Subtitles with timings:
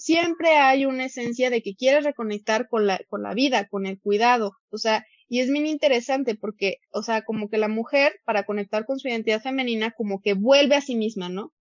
[0.00, 4.00] siempre hay una esencia de que quieres reconectar con la, con la vida, con el
[4.00, 8.44] cuidado, o sea, y es bien interesante porque, o sea, como que la mujer, para
[8.44, 11.52] conectar con su identidad femenina, como que vuelve a sí misma, ¿no?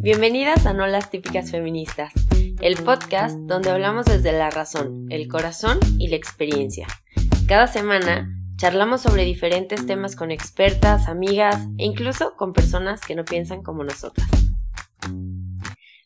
[0.00, 2.12] Bienvenidas a No las típicas feministas,
[2.60, 6.88] el podcast donde hablamos desde la razón, el corazón y la experiencia.
[7.46, 8.28] Cada semana
[8.62, 13.82] Charlamos sobre diferentes temas con expertas, amigas e incluso con personas que no piensan como
[13.82, 14.28] nosotras.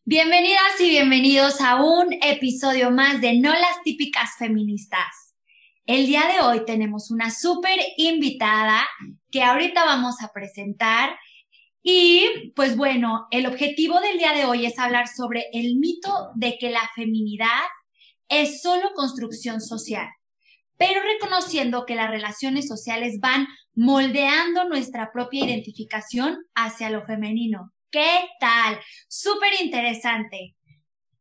[0.05, 5.35] Bienvenidas y bienvenidos a un episodio más de No las típicas feministas.
[5.85, 8.87] El día de hoy tenemos una súper invitada
[9.31, 11.19] que ahorita vamos a presentar
[11.83, 16.57] y pues bueno, el objetivo del día de hoy es hablar sobre el mito de
[16.59, 17.63] que la feminidad
[18.29, 20.09] es solo construcción social
[20.79, 27.73] pero reconociendo que las relaciones sociales van moldeando nuestra propia identificación hacia lo femenino.
[27.91, 28.79] ¿Qué tal?
[29.09, 30.57] Súper interesante.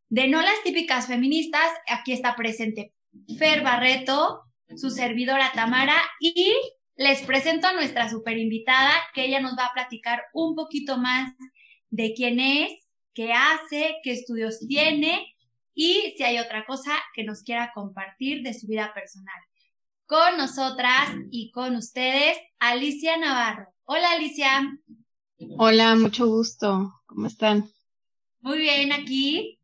[0.10, 2.94] De no las típicas feministas, aquí está presente
[3.38, 4.44] Fer Barreto,
[4.76, 6.54] su servidora Tamara y
[6.96, 11.34] les presento a nuestra super invitada que ella nos va a platicar un poquito más
[11.90, 12.72] de quién es,
[13.14, 15.36] qué hace, qué estudios tiene
[15.74, 19.36] y si hay otra cosa que nos quiera compartir de su vida personal.
[20.06, 23.74] Con nosotras y con ustedes, Alicia Navarro.
[23.84, 24.62] Hola Alicia.
[25.58, 26.94] Hola, mucho gusto.
[27.06, 27.70] ¿Cómo están?
[28.42, 29.60] Muy bien, aquí.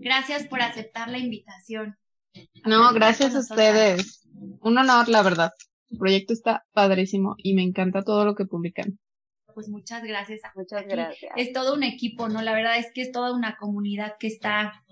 [0.00, 1.96] Gracias por aceptar la invitación.
[2.64, 4.26] No, gracias a ustedes.
[4.60, 5.52] Un honor, la verdad.
[5.90, 8.98] El proyecto está padrísimo y me encanta todo lo que publican.
[9.54, 10.42] Pues muchas gracias.
[10.54, 11.32] Muchas gracias.
[11.36, 12.42] Es todo un equipo, ¿no?
[12.42, 14.84] La verdad es que es toda una comunidad que está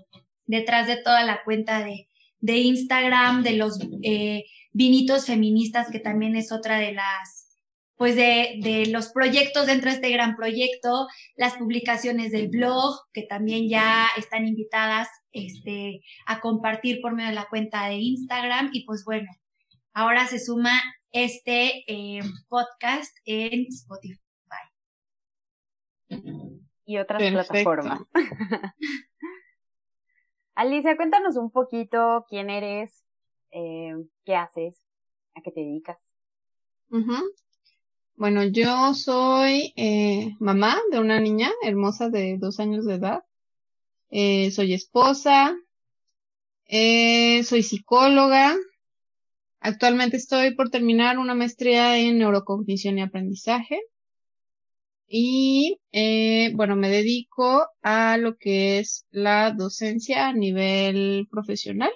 [0.45, 6.35] detrás de toda la cuenta de, de Instagram, de los eh, vinitos feministas, que también
[6.35, 7.44] es otra de las,
[7.97, 13.23] pues de, de los proyectos dentro de este gran proyecto, las publicaciones del blog, que
[13.23, 18.69] también ya están invitadas este, a compartir por medio de la cuenta de Instagram.
[18.73, 19.29] Y pues bueno,
[19.93, 24.19] ahora se suma este eh, podcast en Spotify.
[26.85, 28.01] Y otras plataformas.
[30.55, 33.03] Alicia, cuéntanos un poquito quién eres,
[33.51, 34.85] eh, qué haces,
[35.35, 35.97] a qué te dedicas.
[38.17, 43.23] Bueno, yo soy eh, mamá de una niña hermosa de dos años de edad.
[44.09, 45.53] Eh, soy esposa.
[46.65, 48.55] Eh, soy psicóloga.
[49.59, 53.81] Actualmente estoy por terminar una maestría en neurocognición y aprendizaje.
[55.07, 61.91] Y eh, bueno, me dedico a lo que es la docencia a nivel profesional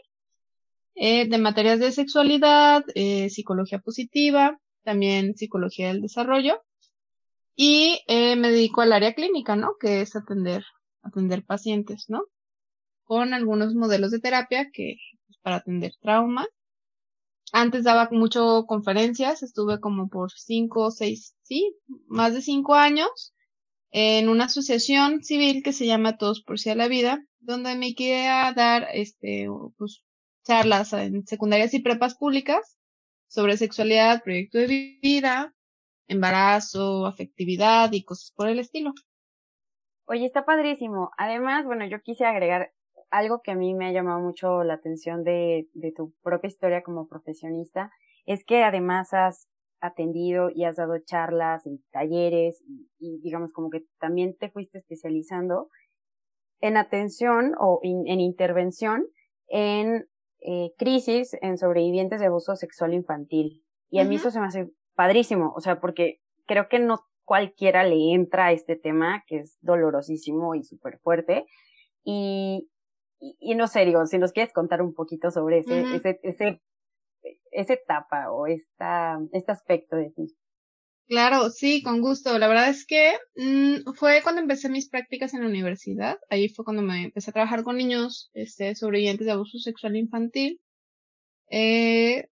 [0.95, 6.61] eh, de materias de sexualidad, eh, psicología positiva, también psicología del desarrollo.
[7.55, 9.75] Y eh, me dedico al área clínica, ¿no?
[9.79, 10.63] Que es atender,
[11.01, 12.23] atender pacientes, ¿no?
[13.03, 14.95] Con algunos modelos de terapia que
[15.25, 16.47] pues, para atender trauma
[17.51, 21.75] antes daba mucho conferencias, estuve como por cinco o seis, sí,
[22.07, 23.33] más de cinco años
[23.91, 27.95] en una asociación civil que se llama Todos por sí a la vida, donde me
[27.95, 29.47] quería dar, este,
[29.77, 30.03] pues,
[30.43, 32.77] charlas en secundarias y prepas públicas
[33.29, 35.55] sobre sexualidad, proyecto de vida,
[36.07, 38.91] embarazo, afectividad y cosas por el estilo.
[40.05, 41.11] Oye, está padrísimo.
[41.17, 42.71] Además, bueno, yo quise agregar
[43.11, 46.83] algo que a mí me ha llamado mucho la atención de, de tu propia historia
[46.83, 47.91] como profesionista
[48.25, 49.47] es que además has
[49.81, 52.61] atendido y has dado charlas en talleres
[52.99, 55.69] y, digamos como que también te fuiste especializando
[56.59, 59.05] en atención o en intervención
[59.47, 60.07] en
[60.41, 63.63] eh, crisis en sobrevivientes de abuso sexual infantil.
[63.89, 67.83] Y a mí eso se me hace padrísimo, o sea, porque creo que no cualquiera
[67.83, 71.45] le entra a este tema que es dolorosísimo y súper fuerte.
[72.03, 72.69] Y,
[73.19, 76.61] y, no sé, digo, si nos quieres contar un poquito sobre ese, ese, ese,
[77.51, 80.35] esa etapa o esta, este aspecto de ti.
[81.09, 82.37] Claro, sí, con gusto.
[82.37, 86.19] La verdad es que mm, fue cuando empecé mis prácticas en la universidad.
[86.29, 90.61] Ahí fue cuando me empecé a trabajar con niños este, sobrevivientes de abuso sexual infantil.
[91.51, 92.27] Eh,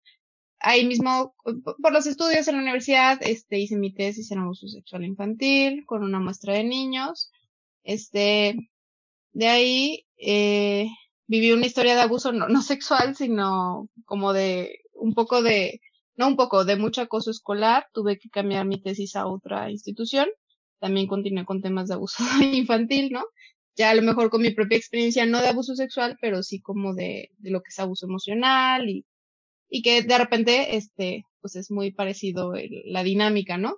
[0.59, 1.35] ahí mismo,
[1.81, 6.03] por los estudios en la universidad, este, hice mi tesis en abuso sexual infantil con
[6.03, 7.31] una muestra de niños.
[7.83, 8.55] Este,
[9.33, 10.87] de ahí eh,
[11.27, 15.81] viví una historia de abuso no, no sexual, sino como de un poco de,
[16.17, 17.87] no un poco, de mucho acoso escolar.
[17.93, 20.27] Tuve que cambiar mi tesis a otra institución.
[20.79, 23.23] También continué con temas de abuso infantil, ¿no?
[23.75, 26.95] Ya a lo mejor con mi propia experiencia, no de abuso sexual, pero sí como
[26.95, 29.05] de, de lo que es abuso emocional y,
[29.69, 32.53] y que de repente, este, pues es muy parecido
[32.85, 33.77] la dinámica, ¿no?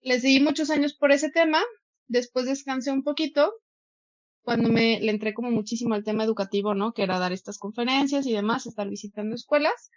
[0.00, 1.62] Le seguí muchos años por ese tema.
[2.08, 3.52] Después descansé un poquito
[4.42, 6.92] cuando me le entré como muchísimo al tema educativo, ¿no?
[6.92, 9.90] Que era dar estas conferencias y demás, estar visitando escuelas.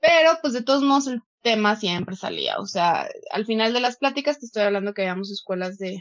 [0.00, 2.58] Pero pues de todos modos el tema siempre salía.
[2.58, 6.00] O sea, al final de las pláticas te estoy hablando que habíamos escuelas de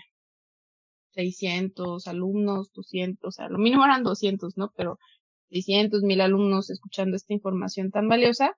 [1.14, 4.72] 600 alumnos, 200, o sea, lo mínimo eran 200, ¿no?
[4.76, 5.00] Pero
[5.50, 8.56] 600, mil alumnos escuchando esta información tan valiosa,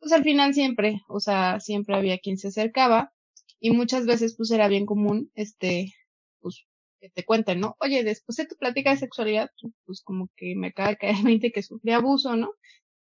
[0.00, 3.12] pues al final siempre, o sea, siempre había quien se acercaba
[3.60, 5.94] y muchas veces pues era bien común, este,
[6.40, 6.66] pues
[7.00, 7.76] que te cuenten, ¿no?
[7.80, 9.50] Oye, después de tu plática de sexualidad,
[9.86, 12.52] pues como que me acaba de caer 20 que sufrí abuso, ¿no?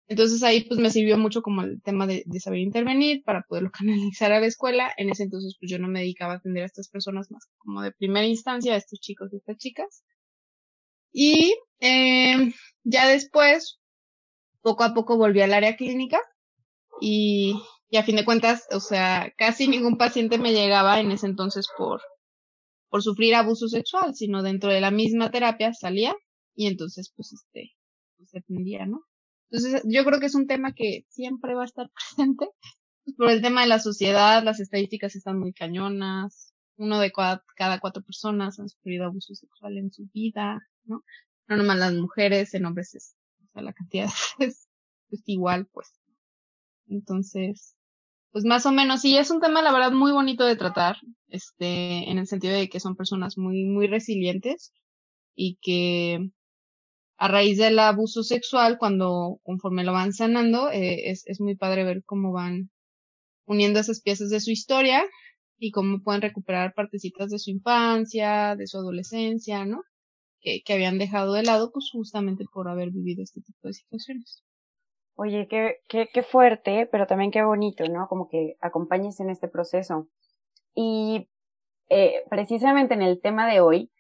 [0.09, 4.33] Entonces ahí pues me sirvió mucho como el tema de, saber intervenir para poderlo canalizar
[4.33, 4.93] a la escuela.
[4.97, 7.83] En ese entonces pues yo no me dedicaba a atender a estas personas más como
[7.83, 10.05] de primera instancia, a estos chicos y estas chicas.
[11.13, 12.53] Y eh,
[12.85, 13.81] ya después,
[14.61, 16.21] poco a poco volví al área clínica
[17.01, 17.55] y,
[17.89, 21.69] y a fin de cuentas, o sea, casi ningún paciente me llegaba en ese entonces
[21.77, 22.01] por,
[22.91, 26.15] por sufrir abuso sexual, sino dentro de la misma terapia salía
[26.55, 27.73] y entonces pues este,
[28.17, 29.03] pues atendía, ¿no?
[29.51, 32.49] Entonces, yo creo que es un tema que siempre va a estar presente.
[33.05, 36.53] Pues, por el tema de la sociedad, las estadísticas están muy cañonas.
[36.77, 41.03] Uno de cada, cada cuatro personas han sufrido abuso sexual en su vida, ¿no?
[41.49, 44.09] No nomás las mujeres, en hombres es, o sea, la cantidad
[44.41, 44.69] es,
[45.11, 45.89] es igual, pues.
[46.89, 47.77] Entonces,
[48.33, 50.97] pues más o menos, sí, es un tema, la verdad, muy bonito de tratar,
[51.29, 54.73] este, en el sentido de que son personas muy, muy resilientes
[55.35, 56.31] y que
[57.19, 61.85] a raíz del abuso sexual, cuando conforme lo van sanando, eh, es, es muy padre
[61.85, 62.71] ver cómo van
[63.47, 65.05] uniendo esas piezas de su historia
[65.59, 69.83] y cómo pueden recuperar partecitas de su infancia, de su adolescencia, ¿no?
[70.41, 74.43] Que, que habían dejado de lado, pues justamente por haber vivido este tipo de situaciones.
[75.15, 78.07] Oye, qué, qué, qué fuerte, pero también qué bonito, ¿no?
[78.09, 80.09] Como que acompañes en este proceso.
[80.75, 81.31] Y
[81.89, 83.91] eh, precisamente en el tema de hoy,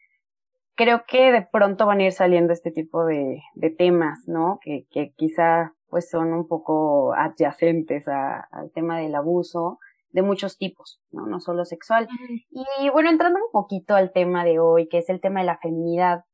[0.76, 4.58] creo que de pronto van a ir saliendo este tipo de, de temas, ¿no?
[4.62, 9.78] Que, que quizá pues son un poco adyacentes a, al tema del abuso
[10.11, 11.26] de muchos tipos, ¿no?
[11.26, 12.08] No solo sexual.
[12.50, 15.58] Y bueno, entrando un poquito al tema de hoy, que es el tema de la
[15.58, 16.25] feminidad.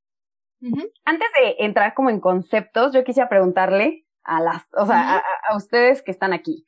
[1.04, 5.56] Antes de entrar como en conceptos, yo quisiera preguntarle a las, o sea, a, a
[5.56, 6.64] ustedes que están aquí.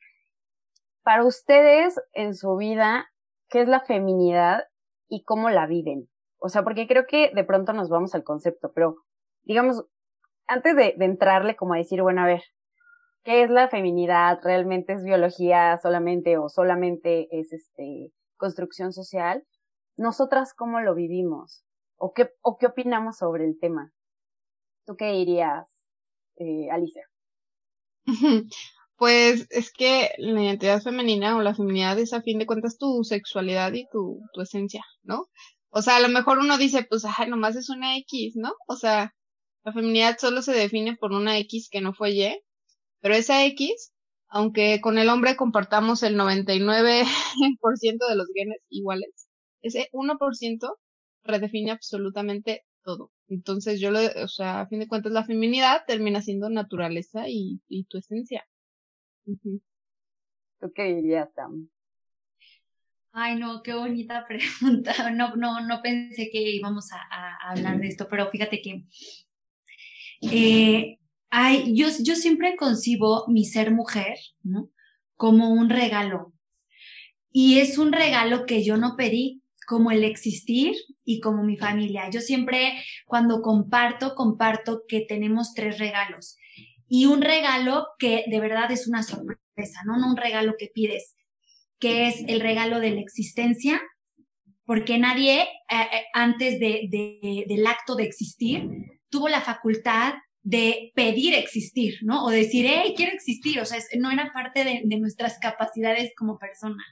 [1.03, 3.07] Para ustedes en su vida,
[3.49, 4.65] ¿qué es la feminidad
[5.07, 6.09] y cómo la viven?
[6.45, 8.97] O sea, porque creo que de pronto nos vamos al concepto, pero
[9.45, 9.83] digamos,
[10.45, 12.43] antes de, entrarle como a decir, bueno, a ver,
[13.23, 14.37] ¿qué es la feminidad?
[14.43, 19.43] ¿Realmente es biología solamente o solamente es este construcción social?
[19.97, 21.65] Nosotras cómo lo vivimos
[21.97, 23.91] o qué o qué opinamos sobre el tema.
[24.85, 25.67] ¿Tú qué dirías,
[26.35, 27.09] eh, Alicia?
[28.97, 33.03] Pues es que la identidad femenina o la feminidad es a fin de cuentas tu
[33.03, 35.25] sexualidad y tu, tu esencia, ¿no?
[35.77, 38.53] O sea, a lo mejor uno dice, pues, ay, nomás es una X, ¿no?
[38.65, 39.13] O sea,
[39.65, 42.41] la feminidad solo se define por una X que no fue Y,
[43.01, 43.91] pero esa X,
[44.29, 49.27] aunque con el hombre compartamos el 99% de los genes iguales,
[49.61, 50.77] ese 1%
[51.23, 53.11] redefine absolutamente todo.
[53.27, 57.61] Entonces yo lo, o sea, a fin de cuentas la feminidad termina siendo naturaleza y,
[57.67, 58.45] y tu esencia.
[60.59, 61.69] ¿Tú qué dirías, Tam?
[63.17, 65.09] Ay, no, qué bonita pregunta.
[65.11, 68.83] No, no, no pensé que íbamos a, hablar de esto, pero fíjate que
[70.31, 74.17] eh, ay, yo, yo siempre concibo mi ser mujer.
[75.15, 76.33] Como un regalo.
[77.31, 82.09] Y es un regalo que yo no pedí, como el existir y como mi familia.
[82.09, 86.37] Yo siempre, cuando comparto, comparto que tenemos tres regalos.
[86.89, 89.83] Y un regalo que de verdad es una sorpresa.
[89.85, 91.15] No un regalo que pides
[91.79, 93.81] que es el regalo de la existencia,
[94.65, 98.67] porque nadie eh, eh, antes de, de, del acto de existir
[99.09, 102.23] tuvo la facultad de pedir existir, ¿no?
[102.23, 106.37] O decir, hey, quiero existir, o sea, no era parte de, de nuestras capacidades como
[106.37, 106.83] persona.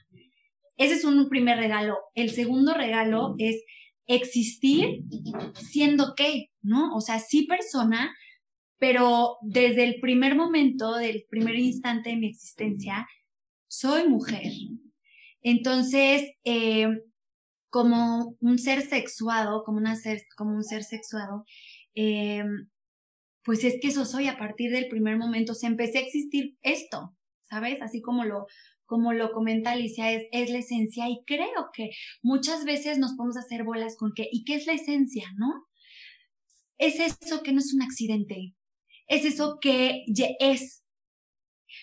[0.76, 1.98] Ese es un primer regalo.
[2.14, 3.62] El segundo regalo es
[4.06, 5.02] existir
[5.54, 6.94] siendo qué, ¿no?
[6.94, 8.14] O sea, sí persona,
[8.78, 13.06] pero desde el primer momento, del primer instante de mi existencia,
[13.68, 14.52] soy mujer.
[15.44, 16.88] Entonces, eh,
[17.70, 21.44] como un ser sexuado, como, ser, como un ser sexuado,
[21.94, 22.42] eh,
[23.44, 25.54] pues es que eso soy a partir del primer momento.
[25.54, 27.14] Se empecé a existir esto,
[27.48, 27.82] ¿sabes?
[27.82, 28.46] Así como lo,
[28.86, 31.90] como lo comenta Alicia, es, es la esencia y creo que
[32.22, 35.66] muchas veces nos podemos hacer bolas con que, ¿y qué es la esencia, no?
[36.78, 38.54] Es eso que no es un accidente,
[39.08, 40.04] es eso que
[40.40, 40.84] es,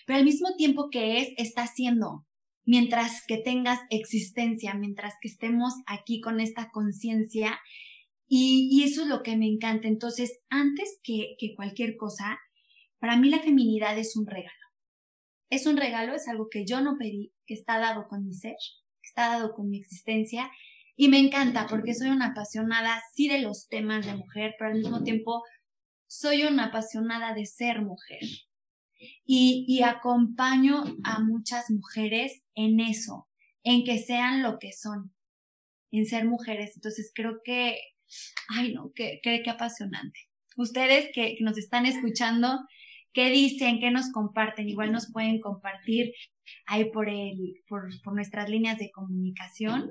[0.06, 2.26] pero al mismo tiempo que es, está siendo.
[2.64, 7.58] Mientras que tengas existencia, mientras que estemos aquí con esta conciencia
[8.34, 9.88] Y, eso es lo que me encanta.
[9.88, 12.38] Entonces, antes que, que cualquier cosa,
[12.98, 14.66] para mí la feminidad es un regalo.
[15.50, 18.56] Es un regalo, es algo que yo no pedí, que está dado con mi ser,
[19.02, 20.50] que está dado con mi existencia.
[20.96, 24.78] Y me encanta porque soy una apasionada, sí, de los temas de mujer, pero al
[24.78, 25.42] mismo tiempo
[26.06, 28.20] soy una apasionada de ser mujer.
[29.24, 33.28] Y, y acompaño a muchas mujeres en eso,
[33.62, 35.12] en que sean lo que son,
[35.90, 36.72] en ser mujeres.
[36.74, 37.78] Entonces creo que,
[38.48, 40.20] ay no, qué, qué, qué apasionante.
[40.56, 42.60] Ustedes que, que nos están escuchando,
[43.12, 43.80] ¿qué dicen?
[43.80, 44.68] ¿Qué nos comparten?
[44.68, 46.12] Igual nos pueden compartir
[46.66, 49.90] ahí por el, por, por nuestras líneas de comunicación.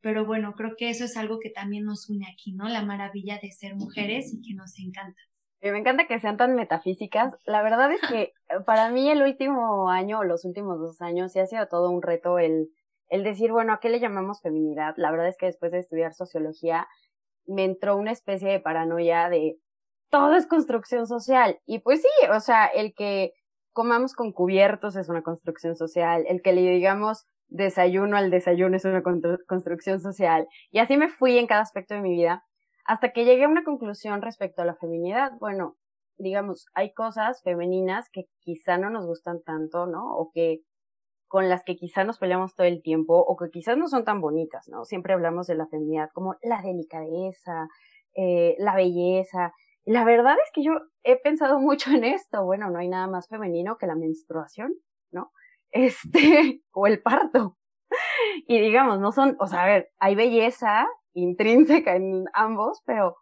[0.00, 2.68] Pero bueno, creo que eso es algo que también nos une aquí, ¿no?
[2.68, 5.20] La maravilla de ser mujeres y que nos encanta.
[5.62, 7.36] Me encanta que sean tan metafísicas.
[7.44, 8.32] La verdad es que
[8.66, 12.02] para mí el último año o los últimos dos años sí ha sido todo un
[12.02, 12.68] reto el,
[13.08, 14.94] el decir, bueno, ¿a qué le llamamos feminidad?
[14.96, 16.88] La verdad es que después de estudiar sociología
[17.46, 19.58] me entró una especie de paranoia de
[20.10, 21.60] todo es construcción social.
[21.66, 23.32] Y pues sí, o sea, el que
[23.72, 28.84] comamos con cubiertos es una construcción social, el que le digamos desayuno al desayuno es
[28.84, 30.48] una construcción social.
[30.70, 32.44] Y así me fui en cada aspecto de mi vida
[32.84, 35.32] hasta que llegué a una conclusión respecto a la feminidad.
[35.38, 35.76] Bueno,
[36.18, 40.14] digamos, hay cosas femeninas que quizá no nos gustan tanto, ¿no?
[40.16, 40.60] O que
[41.28, 44.20] con las que quizá nos peleamos todo el tiempo o que quizás no son tan
[44.20, 44.84] bonitas, ¿no?
[44.84, 47.68] Siempre hablamos de la feminidad como la delicadeza,
[48.14, 49.52] eh, la belleza.
[49.84, 50.72] La verdad es que yo
[51.04, 52.44] he pensado mucho en esto.
[52.44, 54.74] Bueno, no hay nada más femenino que la menstruación,
[55.12, 55.32] ¿no?
[55.72, 57.56] Este, o el parto.
[58.48, 63.16] Y digamos, no son, o sea, a ver, hay belleza intrínseca en ambos, pero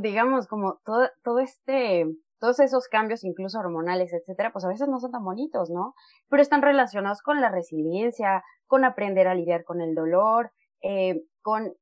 [0.00, 2.06] digamos como todo, todo este,
[2.38, 5.94] todos esos cambios, incluso hormonales, etcétera, pues a veces no son tan bonitos, ¿no?
[6.28, 11.72] Pero están relacionados con la resiliencia, con aprender a lidiar con el dolor, eh, con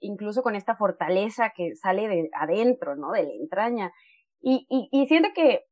[0.00, 3.12] incluso con esta fortaleza que sale de adentro, ¿no?
[3.12, 3.92] De la entraña.
[4.40, 4.66] Y,
[5.08, 5.64] siento que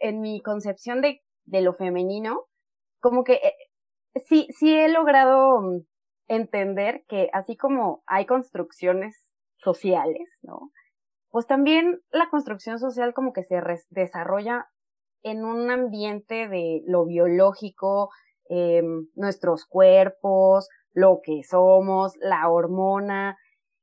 [0.00, 2.44] en mi concepción de, de lo femenino,
[3.00, 3.54] como que eh,
[4.28, 5.80] sí, sí he logrado mm,
[6.30, 10.70] entender que así como hay construcciones sociales, ¿no?
[11.28, 13.60] Pues también la construcción social como que se
[13.90, 14.68] desarrolla
[15.22, 18.10] en un ambiente de lo biológico,
[18.48, 18.82] eh,
[19.14, 23.36] nuestros cuerpos, lo que somos, la hormona.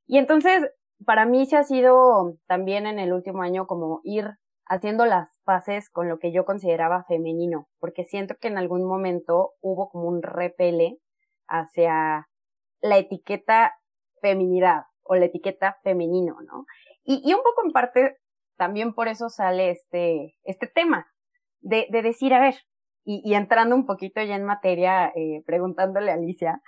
[0.06, 0.72] Y entonces,
[1.06, 4.32] para mí se ha sido también en el último año como ir
[4.66, 9.52] haciendo las paces con lo que yo consideraba femenino, porque siento que en algún momento
[9.62, 10.98] hubo como un repele
[11.48, 12.28] hacia
[12.82, 13.76] la etiqueta
[14.22, 16.66] feminidad o la etiqueta femenino, ¿no?
[17.04, 18.18] Y, y un poco en parte
[18.58, 21.08] también por eso sale este, este tema
[21.62, 22.56] de, de decir, a ver,
[23.06, 26.62] y, y, entrando un poquito ya en materia, eh, preguntándole a Alicia,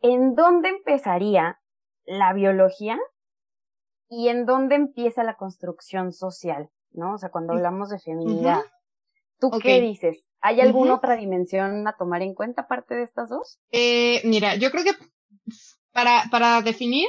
[0.00, 1.58] ¿en dónde empezaría
[2.04, 2.98] la biología
[4.10, 6.68] y en dónde empieza la construcción social?
[6.90, 7.14] ¿No?
[7.14, 8.60] O sea, cuando hablamos de feminidad.
[9.40, 10.28] ¿Tú qué dices?
[10.46, 13.58] ¿Hay alguna otra dimensión a tomar en cuenta aparte de estas dos?
[13.70, 14.92] Eh, mira, yo creo que
[15.90, 17.08] para, para definir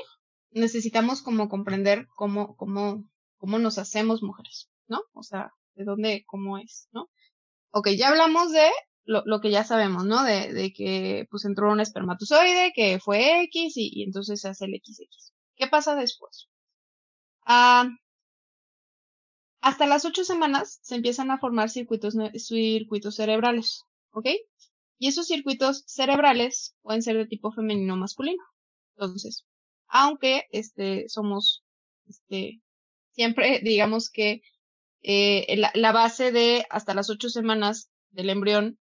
[0.52, 3.04] necesitamos como comprender cómo, cómo,
[3.38, 5.02] cómo nos hacemos mujeres, ¿no?
[5.12, 7.10] O sea, de dónde, cómo es, ¿no?
[7.72, 8.70] Ok, ya hablamos de
[9.04, 10.24] lo, lo que ya sabemos, ¿no?
[10.24, 14.64] De, de que pues entró un espermatozoide que fue X y, y entonces se hace
[14.64, 15.34] el XX.
[15.58, 16.48] ¿Qué pasa después?
[17.46, 17.90] Ah,
[19.66, 24.28] hasta las ocho semanas se empiezan a formar circuitos, circuitos cerebrales, ¿ok?
[25.00, 28.44] Y esos circuitos cerebrales pueden ser de tipo femenino o masculino.
[28.96, 29.44] Entonces,
[29.88, 31.64] aunque este somos
[32.08, 32.62] este
[33.14, 34.44] siempre digamos que
[35.02, 38.78] eh, la, la, base de hasta las ocho semanas del embrión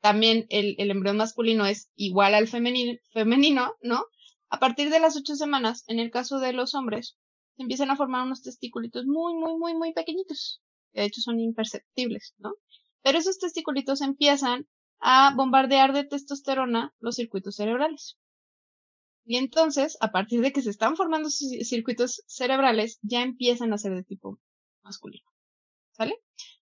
[0.00, 4.06] también el, el embrión masculino es igual al femenino, femenino, ¿no?
[4.48, 7.18] A partir de las ocho semanas, en el caso de los hombres,
[7.56, 10.62] se empiezan a formar unos testiculitos muy, muy, muy, muy pequeñitos.
[10.92, 12.54] de hecho son imperceptibles, ¿no?
[13.02, 14.66] Pero esos testiculitos empiezan
[15.00, 18.16] a bombardear de testosterona los circuitos cerebrales.
[19.24, 23.94] Y entonces, a partir de que se están formando circuitos cerebrales, ya empiezan a ser
[23.94, 24.38] de tipo
[24.82, 25.28] masculino.
[25.92, 26.16] ¿Sale?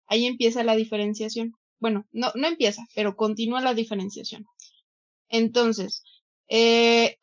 [0.07, 1.55] Ahí empieza la diferenciación.
[1.79, 4.47] Bueno, no, no empieza, pero continúa la diferenciación.
[5.29, 6.03] Entonces,
[6.49, 7.19] eh,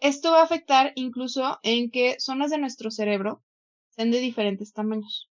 [0.00, 3.42] esto va a afectar incluso en que zonas de nuestro cerebro
[3.90, 5.30] sean de diferentes tamaños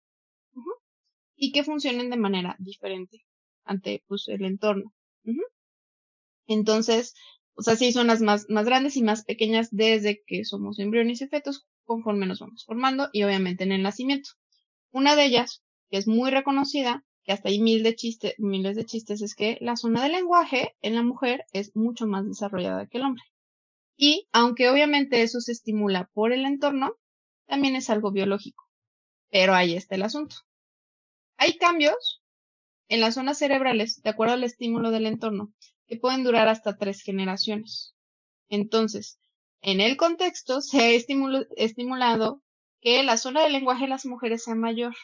[1.36, 3.24] y que funcionen de manera diferente
[3.64, 4.92] ante pues, el entorno.
[6.46, 7.14] Entonces,
[7.54, 11.28] o sea, sí, zonas más, más grandes y más pequeñas desde que somos embriones y
[11.28, 14.30] fetos conforme nos vamos formando y obviamente en el nacimiento.
[14.90, 17.96] Una de ellas, que es muy reconocida, que hasta hay mil de
[18.38, 22.26] miles de chistes, es que la zona del lenguaje en la mujer es mucho más
[22.26, 23.22] desarrollada que el hombre.
[23.96, 26.96] Y aunque obviamente eso se estimula por el entorno,
[27.46, 28.68] también es algo biológico.
[29.30, 30.36] Pero ahí está el asunto.
[31.38, 32.22] Hay cambios
[32.88, 35.52] en las zonas cerebrales, de acuerdo al estímulo del entorno,
[35.86, 37.94] que pueden durar hasta tres generaciones.
[38.48, 39.18] Entonces,
[39.62, 42.42] en el contexto se ha estimulado
[42.80, 44.94] que la zona del lenguaje de las mujeres sea mayor.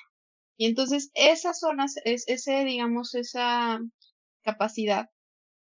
[0.56, 3.80] Y entonces esas zonas, es, ese, digamos, esa
[4.42, 5.08] capacidad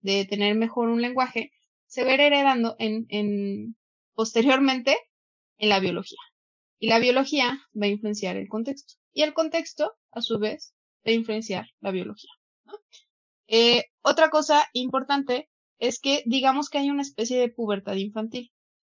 [0.00, 1.52] de tener mejor un lenguaje,
[1.87, 3.76] se verá heredando en, en,
[4.14, 4.97] posteriormente
[5.59, 6.19] en la biología.
[6.79, 8.95] Y la biología va a influenciar el contexto.
[9.12, 10.75] Y el contexto, a su vez,
[11.07, 12.31] va a influenciar la biología.
[13.47, 15.49] Eh, otra cosa importante
[15.79, 18.53] es que digamos que hay una especie de pubertad infantil.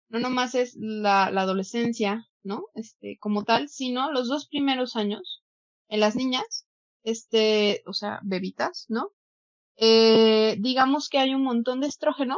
[0.09, 2.65] No nomás es la, adolescencia, ¿no?
[2.73, 5.43] Este, como tal, sino los dos primeros años
[5.87, 6.67] en las niñas,
[7.03, 9.11] este, o sea, bebitas, ¿no?
[9.77, 12.37] Eh, digamos que hay un montón de estrógeno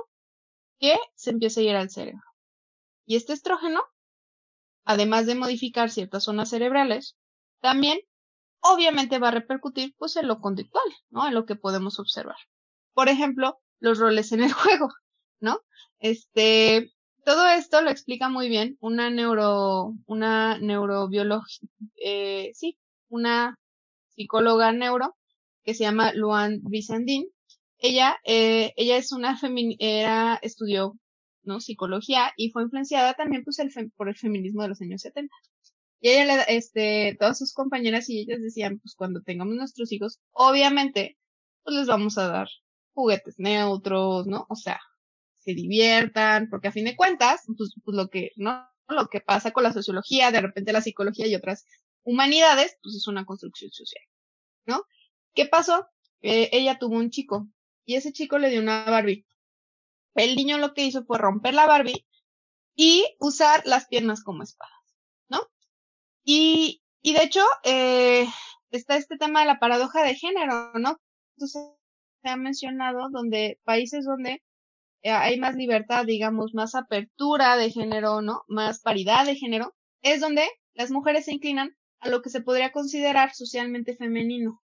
[0.82, 2.24] que se empieza a ir al cerebro.
[3.06, 3.82] Y este estrógeno,
[4.84, 7.16] además de modificar ciertas zonas cerebrales,
[7.62, 8.00] también
[8.62, 11.28] obviamente va a repercutir pues en lo conductual, ¿no?
[11.28, 12.38] En lo que podemos observar.
[12.94, 14.90] Por ejemplo, los roles en el juego,
[15.40, 15.62] ¿no?
[16.00, 16.92] Este,
[17.24, 21.70] todo esto lo explica muy bien una neuro, una neurobiología,
[22.04, 23.60] eh, sí, una
[24.10, 25.16] psicóloga neuro
[25.64, 27.30] que se llama Luan Bizandín.
[27.82, 29.40] Ella, eh, ella es una
[29.80, 30.94] era, estudió,
[31.44, 31.60] ¿no?
[31.60, 35.34] Psicología y fue influenciada también pues el por el feminismo de los años 70.
[36.00, 41.18] Y ella, este, todas sus compañeras y ellas decían, pues cuando tengamos nuestros hijos, obviamente,
[41.64, 42.48] pues les vamos a dar
[42.94, 44.46] juguetes neutros, ¿no?
[44.50, 44.80] O sea,
[45.40, 48.68] se diviertan, porque a fin de cuentas, pues, pues lo que, ¿no?
[48.90, 51.66] Lo que pasa con la sociología, de repente la psicología y otras
[52.04, 54.04] humanidades, pues es una construcción social,
[54.66, 54.84] ¿no?
[55.34, 55.88] ¿Qué pasó?
[56.22, 57.48] Eh, ella tuvo un chico
[57.86, 59.26] y ese chico le dio una Barbie.
[60.16, 62.06] El niño lo que hizo fue romper la Barbie
[62.76, 64.98] y usar las piernas como espadas,
[65.30, 65.40] ¿no?
[66.24, 68.28] Y, y de hecho, eh,
[68.72, 70.98] está este tema de la paradoja de género, ¿no?
[71.36, 71.74] Entonces,
[72.22, 74.42] se ha mencionado donde países donde
[75.04, 78.44] eh, hay más libertad, digamos, más apertura de género, ¿no?
[78.48, 82.72] Más paridad de género, es donde las mujeres se inclinan a lo que se podría
[82.72, 84.62] considerar socialmente femenino,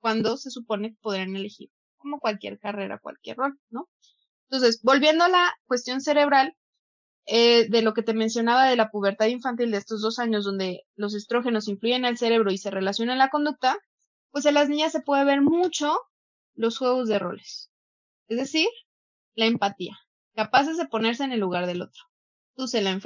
[0.00, 3.88] cuando se supone que podrían elegir, como cualquier carrera, cualquier rol, ¿no?
[4.48, 6.54] Entonces, volviendo a la cuestión cerebral,
[7.26, 10.82] eh, de lo que te mencionaba de la pubertad infantil de estos dos años, donde
[10.94, 13.76] los estrógenos influyen en el cerebro y se relacionan la conducta,
[14.30, 15.98] pues en las niñas se puede ver mucho
[16.54, 17.70] los juegos de roles.
[18.28, 18.68] Es decir,
[19.34, 19.98] la empatía,
[20.36, 22.02] capaces de ponerse en el lugar del otro.
[22.54, 22.98] Tú sé la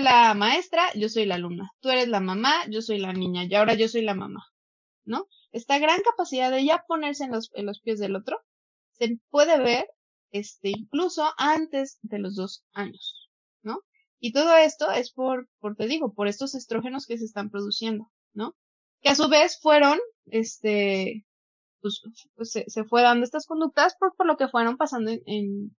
[0.00, 1.70] la maestra, yo soy la alumna.
[1.80, 4.51] Tú eres la mamá, yo soy la niña, y ahora yo soy la mamá.
[5.04, 5.26] ¿No?
[5.50, 8.40] Esta gran capacidad de ya ponerse en los, en los pies del otro
[8.92, 9.88] se puede ver,
[10.30, 13.22] este, incluso antes de los dos años.
[13.62, 13.82] ¿no?
[14.20, 18.10] Y todo esto es por, por, te digo, por estos estrógenos que se están produciendo,
[18.34, 18.54] ¿no?
[19.00, 21.26] Que a su vez fueron, este,
[21.80, 22.02] pues,
[22.36, 25.76] pues se, se, fue dando estas conductas por, por lo que fueron pasando en, en,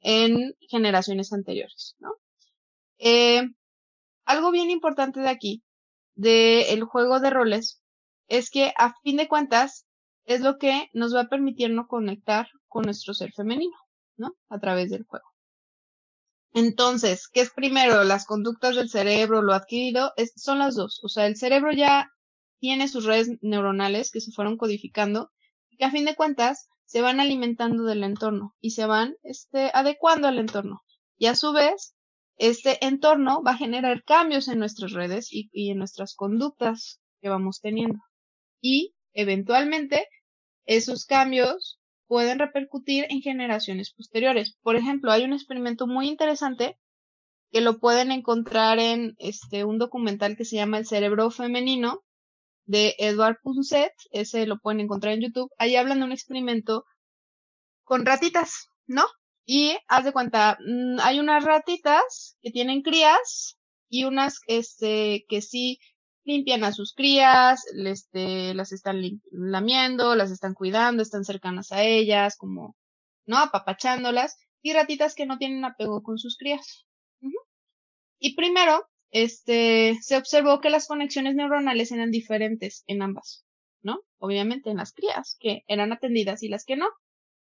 [0.00, 2.14] en generaciones anteriores, ¿no?
[2.98, 3.42] Eh,
[4.24, 5.62] algo bien importante de aquí,
[6.14, 7.82] de el juego de roles,
[8.28, 9.86] es que a fin de cuentas
[10.24, 13.76] es lo que nos va a permitirnos conectar con nuestro ser femenino,
[14.16, 14.36] ¿no?
[14.50, 15.26] A través del juego.
[16.52, 18.04] Entonces, ¿qué es primero?
[18.04, 21.00] Las conductas del cerebro, lo adquirido, son las dos.
[21.02, 22.10] O sea, el cerebro ya
[22.58, 25.30] tiene sus redes neuronales que se fueron codificando
[25.70, 29.70] y que a fin de cuentas se van alimentando del entorno y se van este,
[29.72, 30.82] adecuando al entorno.
[31.16, 31.94] Y a su vez,
[32.36, 37.60] este entorno va a generar cambios en nuestras redes y en nuestras conductas que vamos
[37.60, 37.98] teniendo.
[38.60, 40.06] Y eventualmente,
[40.66, 44.56] esos cambios pueden repercutir en generaciones posteriores.
[44.62, 46.78] Por ejemplo, hay un experimento muy interesante
[47.50, 52.04] que lo pueden encontrar en este un documental que se llama El cerebro femenino
[52.66, 55.50] de Edward Punset, ese lo pueden encontrar en YouTube.
[55.56, 56.84] Ahí hablan de un experimento
[57.84, 59.04] con ratitas, ¿no?
[59.46, 65.40] Y haz de cuenta, mm, hay unas ratitas que tienen crías y unas este que
[65.40, 65.78] sí
[66.28, 72.36] limpian a sus crías, este, las están lamiendo, las están cuidando, están cercanas a ellas,
[72.36, 72.76] como,
[73.26, 73.38] ¿no?
[73.38, 76.84] Apapachándolas, y ratitas que no tienen apego con sus crías.
[78.20, 83.46] Y primero, este, se observó que las conexiones neuronales eran diferentes en ambas,
[83.80, 84.00] ¿no?
[84.18, 86.88] Obviamente en las crías, que eran atendidas y las que no.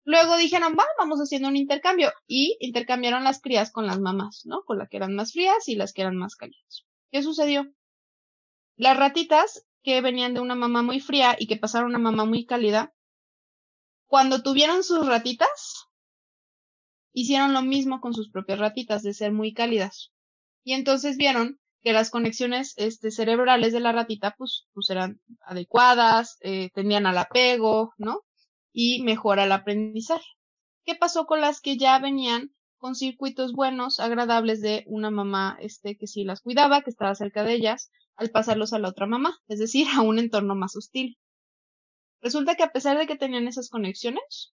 [0.06, 4.64] Luego dijeron, va, vamos haciendo un intercambio, y intercambiaron las crías con las mamás, ¿no?
[4.64, 6.86] Con las que eran más frías y las que eran más cálidas.
[7.12, 7.72] ¿Qué sucedió?
[8.76, 12.26] Las ratitas que venían de una mamá muy fría y que pasaron a una mamá
[12.26, 12.94] muy cálida,
[14.08, 15.88] cuando tuvieron sus ratitas,
[17.14, 20.12] hicieron lo mismo con sus propias ratitas, de ser muy cálidas.
[20.64, 26.38] Y entonces vieron que las conexiones este, cerebrales de la ratita pues, pues eran adecuadas,
[26.42, 28.22] eh, tendían al apego, ¿no?
[28.72, 30.26] Y mejora el aprendizaje.
[30.86, 35.98] ¿Qué pasó con las que ya venían con circuitos buenos, agradables de una mamá este,
[35.98, 39.40] que sí las cuidaba, que estaba cerca de ellas, al pasarlos a la otra mamá,
[39.48, 41.18] es decir, a un entorno más hostil?
[42.22, 44.54] Resulta que a pesar de que tenían esas conexiones,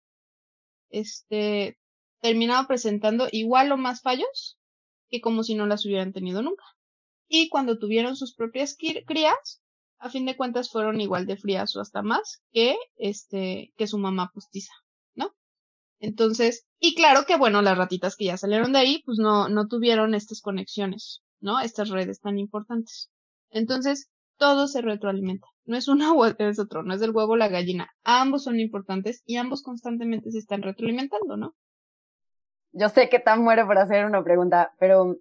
[0.90, 1.78] este,
[2.20, 4.58] terminaba presentando igual o más fallos
[5.08, 6.64] que como si no las hubieran tenido nunca.
[7.28, 9.62] Y cuando tuvieron sus propias crías,
[9.98, 13.98] a fin de cuentas fueron igual de frías o hasta más que este, que su
[13.98, 14.72] mamá postiza,
[15.14, 15.34] ¿no?
[15.98, 19.66] Entonces, y claro que bueno, las ratitas que ya salieron de ahí, pues no, no
[19.66, 21.60] tuvieron estas conexiones, ¿no?
[21.60, 23.10] Estas redes tan importantes.
[23.56, 25.48] Entonces, todo se retroalimenta.
[25.64, 27.90] No es una o es otro, no es del huevo la gallina.
[28.04, 31.54] Ambos son importantes y ambos constantemente se están retroalimentando, ¿no?
[32.72, 35.16] Yo sé que tan muere por hacer una pregunta, pero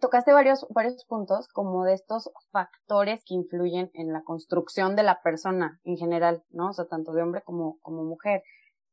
[0.00, 5.20] tocaste varios, varios puntos como de estos factores que influyen en la construcción de la
[5.20, 6.68] persona en general, ¿no?
[6.68, 8.44] O sea, tanto de hombre como, como mujer.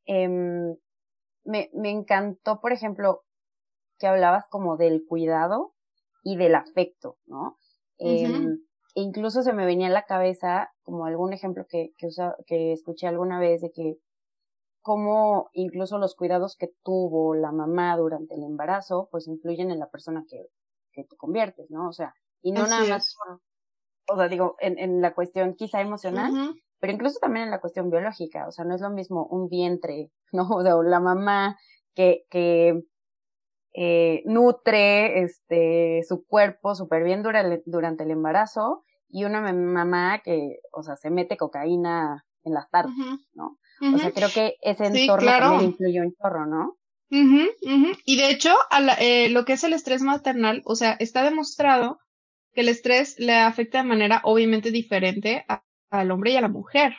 [0.06, 0.74] Em,
[1.44, 3.22] me, me encantó, por ejemplo,
[4.00, 5.72] que hablabas como del cuidado
[6.24, 7.58] y del afecto, ¿no?
[7.98, 8.58] Em,
[8.94, 12.72] e incluso se me venía en la cabeza como algún ejemplo que, que, usa, que
[12.72, 13.96] escuché alguna vez de que
[14.82, 19.90] cómo incluso los cuidados que tuvo la mamá durante el embarazo, pues influyen en la
[19.90, 20.46] persona que,
[20.92, 21.88] que te conviertes, ¿no?
[21.88, 23.16] O sea, y no nada más,
[24.08, 27.90] o sea, digo, en, en la cuestión quizá emocional, pero incluso también en la cuestión
[27.90, 30.48] biológica, o sea, no es lo mismo un vientre, ¿no?
[30.48, 31.56] O sea, la mamá
[31.94, 32.80] que, que
[33.78, 40.60] eh, nutre este su cuerpo súper bien durante, durante el embarazo y una mamá que,
[40.72, 42.94] o sea, se mete cocaína en las tardes,
[43.34, 43.58] ¿no?
[43.94, 46.78] O sea, creo que ese entorno también influye un chorro, ¿no?
[48.06, 48.54] Y de hecho,
[48.98, 51.98] eh, lo que es el estrés maternal, o sea, está demostrado
[52.54, 55.44] que el estrés le afecta de manera obviamente diferente
[55.90, 56.96] al hombre y a la mujer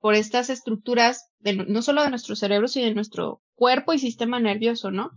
[0.00, 4.40] por estas estructuras de, no solo de nuestro cerebro, sino de nuestro cuerpo y sistema
[4.40, 5.12] nervioso, ¿no?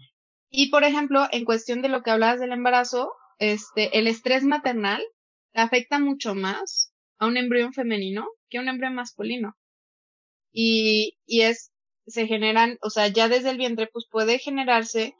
[0.50, 5.02] Y por ejemplo, en cuestión de lo que hablabas del embarazo, este, el estrés maternal
[5.54, 9.56] afecta mucho más a un embrión femenino que a un embrión masculino
[10.52, 11.72] y, y es,
[12.08, 15.14] se generan, o sea, ya desde el vientre, pues puede generarse,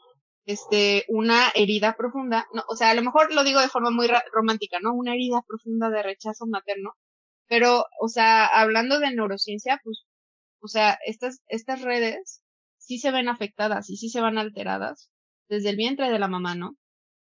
[0.46, 4.08] este, una herida profunda, no, o sea, a lo mejor lo digo de forma muy
[4.32, 4.94] romántica, ¿no?
[4.94, 6.94] Una herida profunda de rechazo materno,
[7.48, 10.04] pero, o sea, hablando de neurociencia, pues,
[10.60, 12.42] o sea, estas, estas redes
[12.78, 15.10] sí se ven afectadas y sí se van alteradas
[15.50, 16.76] desde el vientre de la mamá, ¿no?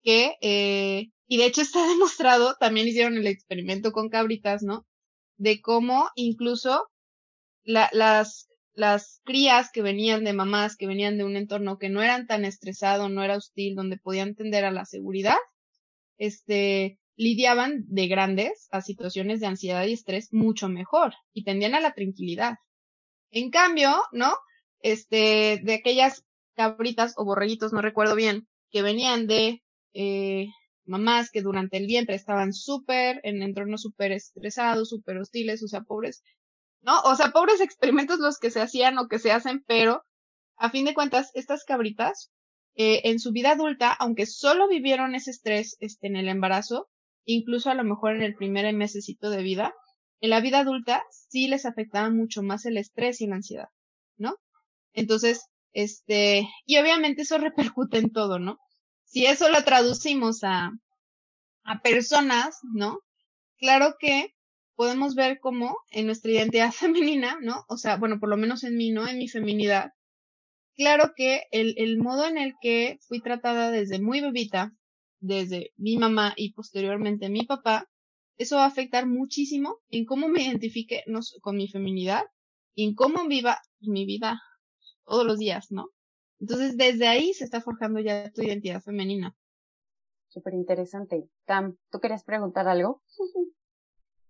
[0.03, 4.85] Que, eh, y de hecho está demostrado, también hicieron el experimento con cabritas, ¿no?
[5.37, 6.87] De cómo incluso
[7.63, 12.01] la, las, las crías que venían de mamás, que venían de un entorno que no
[12.01, 15.37] eran tan estresado, no era hostil, donde podían tender a la seguridad,
[16.17, 21.79] este, lidiaban de grandes a situaciones de ansiedad y estrés mucho mejor y tendían a
[21.79, 22.57] la tranquilidad.
[23.31, 24.35] En cambio, ¿no?
[24.79, 26.23] Este, de aquellas
[26.55, 29.63] cabritas o borreguitos, no recuerdo bien, que venían de
[29.93, 30.47] eh,
[30.85, 35.81] mamás que durante el vientre estaban súper, en entornos súper estresados, súper hostiles, o sea,
[35.81, 36.23] pobres
[36.83, 36.99] ¿no?
[37.01, 40.03] O sea, pobres experimentos los que se hacían o que se hacen, pero
[40.57, 42.31] a fin de cuentas, estas cabritas,
[42.75, 46.89] eh, en su vida adulta, aunque solo vivieron ese estrés este, en el embarazo,
[47.25, 49.73] incluso a lo mejor en el primer mesecito de vida,
[50.21, 53.69] en la vida adulta sí les afectaba mucho más el estrés y la ansiedad,
[54.17, 54.37] ¿no?
[54.93, 58.59] Entonces, este, y obviamente eso repercute en todo, ¿no?
[59.03, 60.71] Si eso lo traducimos a,
[61.63, 62.99] a personas, ¿no?
[63.57, 64.33] Claro que
[64.75, 67.65] podemos ver cómo en nuestra identidad femenina, ¿no?
[67.67, 69.07] O sea, bueno, por lo menos en mí, ¿no?
[69.07, 69.91] En mi feminidad.
[70.75, 74.73] Claro que el, el modo en el que fui tratada desde muy bebita,
[75.19, 77.89] desde mi mamá y posteriormente mi papá,
[78.37, 81.03] eso va a afectar muchísimo en cómo me identifique
[81.41, 82.23] con mi feminidad
[82.75, 84.41] y en cómo viva mi vida
[85.05, 85.89] todos los días, ¿no?
[86.39, 89.35] Entonces, desde ahí se está forjando ya tu identidad femenina.
[90.29, 91.29] Súper interesante.
[91.45, 93.01] Cam, ¿tú querías preguntar algo?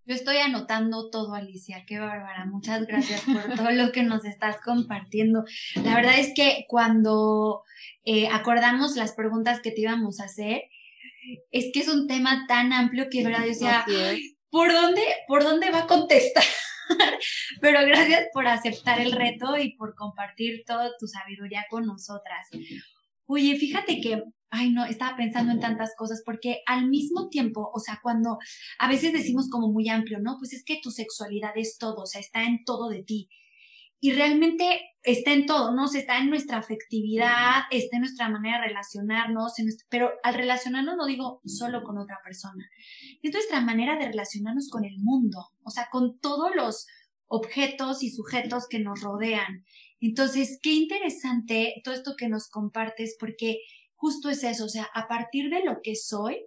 [0.05, 1.85] Yo estoy anotando todo, Alicia.
[1.87, 2.45] Qué bárbara.
[2.45, 5.45] Muchas gracias por todo lo que nos estás compartiendo.
[5.81, 7.63] La verdad es que cuando
[8.03, 10.63] eh, acordamos las preguntas que te íbamos a hacer,
[11.51, 13.43] es que es un tema tan amplio que, ¿verdad?
[13.43, 13.85] Yo decía,
[14.49, 16.43] ¿por dónde, por dónde va a contestar?
[17.61, 22.47] Pero gracias por aceptar el reto y por compartir toda tu sabiduría con nosotras.
[23.25, 27.79] Oye, fíjate que ay no, estaba pensando en tantas cosas, porque al mismo tiempo, o
[27.79, 28.37] sea, cuando
[28.77, 30.37] a veces decimos como muy amplio, ¿no?
[30.37, 33.29] Pues es que tu sexualidad es todo, o sea, está en todo de ti.
[33.99, 35.85] y realmente está en todo, ¿no?
[35.85, 39.53] O está en nuestra afectividad, está en nuestra manera de relacionarnos,
[39.89, 42.69] pero al relacionarnos no digo solo con otra persona,
[43.27, 46.87] es nuestra manera de relacionarnos con el mundo, o sea, con todos los
[47.27, 49.65] objetos y sujetos que nos rodean.
[49.99, 53.59] Entonces, qué interesante todo esto que nos compartes, porque
[53.95, 56.45] justo es eso, o sea, a partir de lo que soy,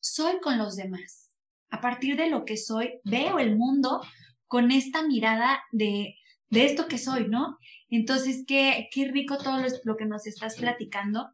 [0.00, 1.34] soy con los demás.
[1.70, 4.00] A partir de lo que soy, veo el mundo
[4.46, 6.16] con esta mirada de
[6.50, 7.58] de esto que soy, ¿no?
[7.90, 11.30] Entonces, qué, qué rico todo lo, que nos estás platicando.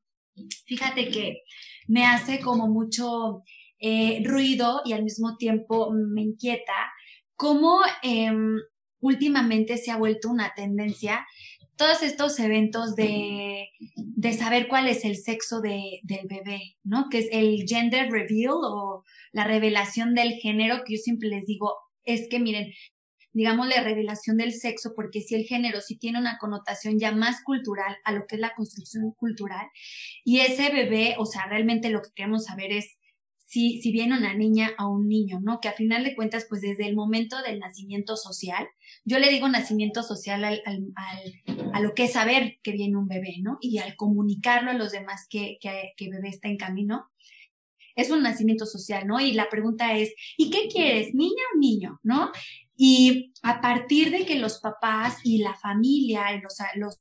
[0.67, 1.43] Fíjate que
[1.87, 3.43] me hace como mucho
[3.79, 6.93] eh, ruido y al mismo tiempo me inquieta
[7.37, 8.57] cómo em,
[9.01, 11.27] últimamente se ha vuelto una tendencia
[11.77, 17.09] todos estos eventos de, de saber cuál es el sexo de, del bebé, ¿no?
[17.11, 21.75] Que es el gender reveal o la revelación del género, que yo siempre les digo,
[22.05, 22.73] es que miren,
[23.33, 27.43] digamos, la revelación del sexo, porque si el género sí tiene una connotación ya más
[27.43, 29.67] cultural a lo que es la construcción cultural,
[30.25, 32.97] y ese bebé, o sea, realmente lo que queremos saber es
[33.55, 35.61] si, viene una niña o un niño, ¿no?
[35.61, 38.67] Que a final de cuentas, pues desde el momento del nacimiento social,
[39.05, 43.07] yo le digo nacimiento social al, al, a lo que es saber que viene un
[43.07, 43.59] bebé, ¿no?
[43.61, 47.09] Y al comunicarlo a los demás que, que, bebé está en camino,
[47.95, 49.21] es un nacimiento social, ¿no?
[49.21, 52.33] Y la pregunta es, ¿y qué quieres, niña o niño, no?
[52.77, 57.01] Y a partir de que los papás y la familia los, los,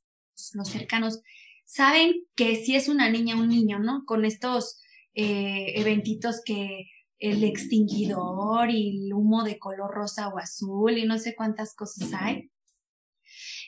[0.52, 1.20] los cercanos
[1.64, 4.04] saben que si es una niña o un niño, ¿no?
[4.06, 4.78] Con estos
[5.14, 6.86] eh, eventitos que
[7.18, 12.12] el extinguidor y el humo de color rosa o azul y no sé cuántas cosas
[12.12, 12.50] hay,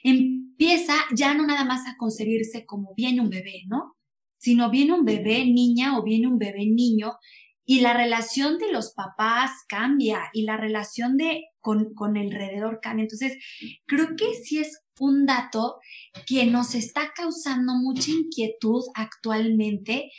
[0.03, 3.97] empieza ya no nada más a concebirse como viene un bebé, ¿no?
[4.39, 7.15] Sino viene un bebé niña o viene un bebé niño
[7.65, 12.79] y la relación de los papás cambia y la relación de con, con el alrededor
[12.81, 13.03] cambia.
[13.03, 13.39] Entonces,
[13.87, 15.79] creo que sí es un dato
[16.27, 20.13] que nos está causando mucha inquietud actualmente,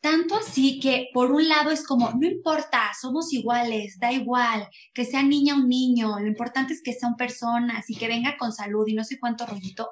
[0.00, 5.04] tanto así que por un lado es como, no importa, somos iguales, da igual, que
[5.04, 8.86] sea niña o niño, lo importante es que sean personas y que venga con salud
[8.86, 9.90] y no sé cuánto rollito.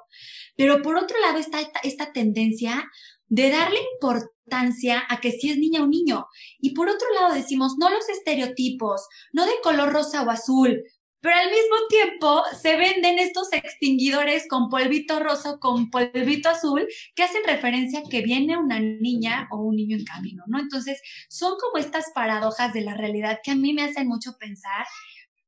[0.55, 2.89] Pero por otro lado está esta, tendencia
[3.27, 6.25] de darle importancia a que si es niña o niño.
[6.59, 10.83] Y por otro lado decimos, no los estereotipos, no de color rosa o azul,
[11.21, 17.23] pero al mismo tiempo se venden estos extinguidores con polvito rosa con polvito azul que
[17.23, 20.59] hacen referencia a que viene una niña o un niño en camino, ¿no?
[20.59, 24.85] Entonces, son como estas paradojas de la realidad que a mí me hacen mucho pensar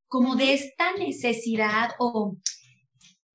[0.08, 2.36] como de esta necesidad o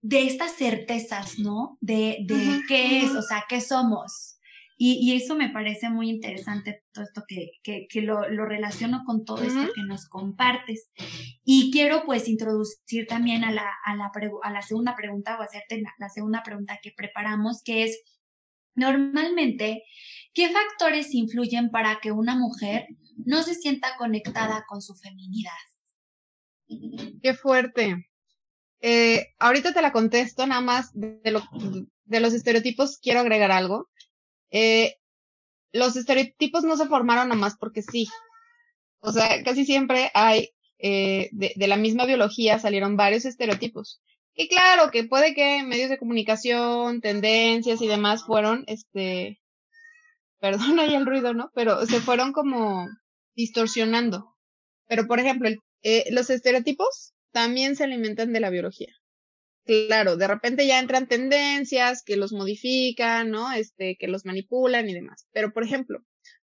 [0.02, 1.78] de estas certezas, ¿no?
[1.80, 4.35] De, de qué es, o sea, qué somos.
[4.78, 9.04] Y, y, eso me parece muy interesante, todo esto que, que, que lo, lo, relaciono
[9.06, 10.90] con todo esto que nos compartes.
[11.44, 14.12] Y quiero pues introducir también a la, a la,
[14.42, 18.02] a la segunda pregunta o hacerte la, la segunda pregunta que preparamos, que es,
[18.74, 19.82] normalmente,
[20.34, 22.86] ¿qué factores influyen para que una mujer
[23.24, 25.52] no se sienta conectada con su feminidad?
[27.22, 28.10] Qué fuerte.
[28.80, 31.42] Eh, ahorita te la contesto, nada más de, lo,
[32.04, 33.88] de los estereotipos quiero agregar algo
[34.50, 34.96] eh,
[35.72, 38.08] los estereotipos no se formaron nomás porque sí.
[39.00, 44.00] O sea, casi siempre hay, eh, de, la misma biología salieron varios estereotipos.
[44.34, 49.40] Y claro que puede que medios de comunicación, tendencias y demás fueron, este,
[50.40, 51.50] perdón ahí el ruido, ¿no?
[51.54, 52.86] Pero se fueron como
[53.34, 54.34] distorsionando.
[54.88, 58.94] Pero por ejemplo, el, eh, los estereotipos también se alimentan de la biología
[59.66, 63.52] claro, de repente ya entran tendencias que los modifican, ¿no?
[63.52, 65.26] Este, que los manipulan y demás.
[65.32, 66.00] Pero, por ejemplo,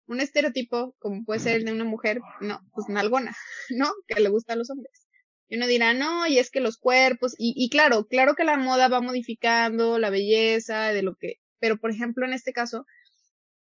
[0.08, 3.36] un estereotipo, como puede ser el de una mujer, no, pues nalgona,
[3.70, 3.92] ¿no?
[4.08, 5.06] Que le gusta a los hombres.
[5.50, 8.58] Y uno dirá, no, y es que los cuerpos, y, y claro, claro que la
[8.58, 12.86] moda va modificando la belleza de lo que, pero por ejemplo, en este caso,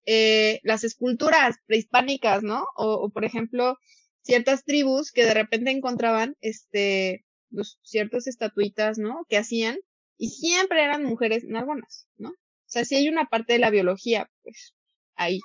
[0.05, 2.65] eh, las esculturas prehispánicas, ¿no?
[2.75, 3.77] O, o por ejemplo,
[4.21, 7.24] ciertas tribus que de repente encontraban, este,
[7.63, 9.25] ciertas estatuitas, ¿no?
[9.29, 9.77] Que hacían
[10.17, 12.29] y siempre eran mujeres nargonas, ¿no?
[12.29, 14.73] O sea, si hay una parte de la biología, pues
[15.15, 15.39] ahí.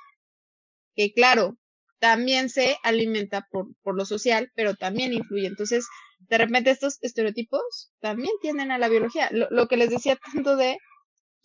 [0.95, 1.57] Que claro,
[1.99, 5.47] también se alimenta por, por lo social, pero también influye.
[5.47, 5.87] Entonces,
[6.19, 9.29] de repente estos estereotipos también tienden a la biología.
[9.31, 10.77] Lo, lo que les decía tanto de,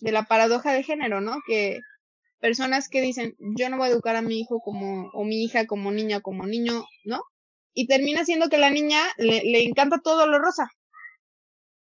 [0.01, 1.39] de la paradoja de género, ¿no?
[1.47, 1.81] Que
[2.41, 5.67] personas que dicen, yo no voy a educar a mi hijo como, o mi hija
[5.67, 7.23] como niña, como niño, ¿no?
[7.77, 10.71] Y termina siendo que la niña le, le encanta todo lo rosa.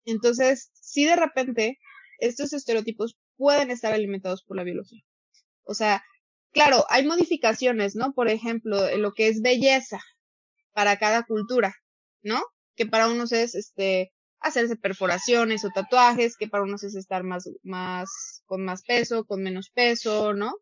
[0.04, 1.78] Entonces, si de repente
[2.18, 5.02] estos estereotipos pueden estar alimentados por la biología.
[5.62, 6.02] O sea,
[6.52, 8.12] claro, hay modificaciones, ¿no?
[8.12, 10.00] Por ejemplo, lo que es belleza
[10.72, 11.72] para cada cultura,
[12.22, 12.42] ¿no?
[12.74, 17.48] Que para unos es, este, hacerse perforaciones o tatuajes, que para unos es estar más,
[17.62, 20.54] más, con más peso, con menos peso, ¿no?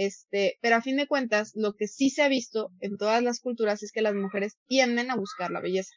[0.00, 3.38] Este, pero a fin de cuentas, lo que sí se ha visto en todas las
[3.38, 5.94] culturas es que las mujeres tienden a buscar la belleza.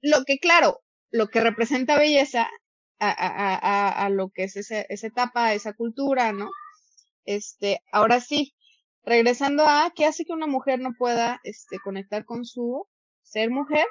[0.00, 0.78] Lo que, claro,
[1.10, 2.48] lo que representa belleza
[3.00, 6.50] a, a, a, lo que es esa, etapa, esa cultura, ¿no?
[7.24, 8.54] Este, ahora sí,
[9.02, 12.86] regresando a qué hace que una mujer no pueda, este, conectar con su
[13.22, 13.86] ser mujer.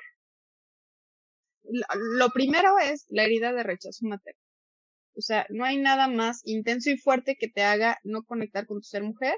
[2.17, 4.46] Lo primero es la herida de rechazo materno.
[5.17, 8.79] O sea, no hay nada más intenso y fuerte que te haga no conectar con
[8.79, 9.35] tu ser mujer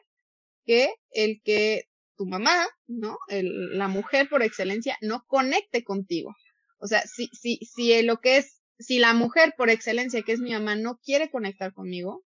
[0.65, 1.85] que el que
[2.17, 3.17] tu mamá, ¿no?
[3.29, 6.35] El, la mujer por excelencia no conecte contigo.
[6.79, 10.41] O sea, si, si, si lo que es, si la mujer por excelencia que es
[10.41, 12.25] mi mamá no quiere conectar conmigo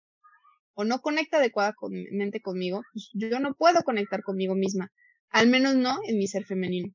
[0.74, 4.92] o no conecta adecuadamente conmigo, pues yo no puedo conectar conmigo misma.
[5.30, 6.92] Al menos no en mi ser femenino.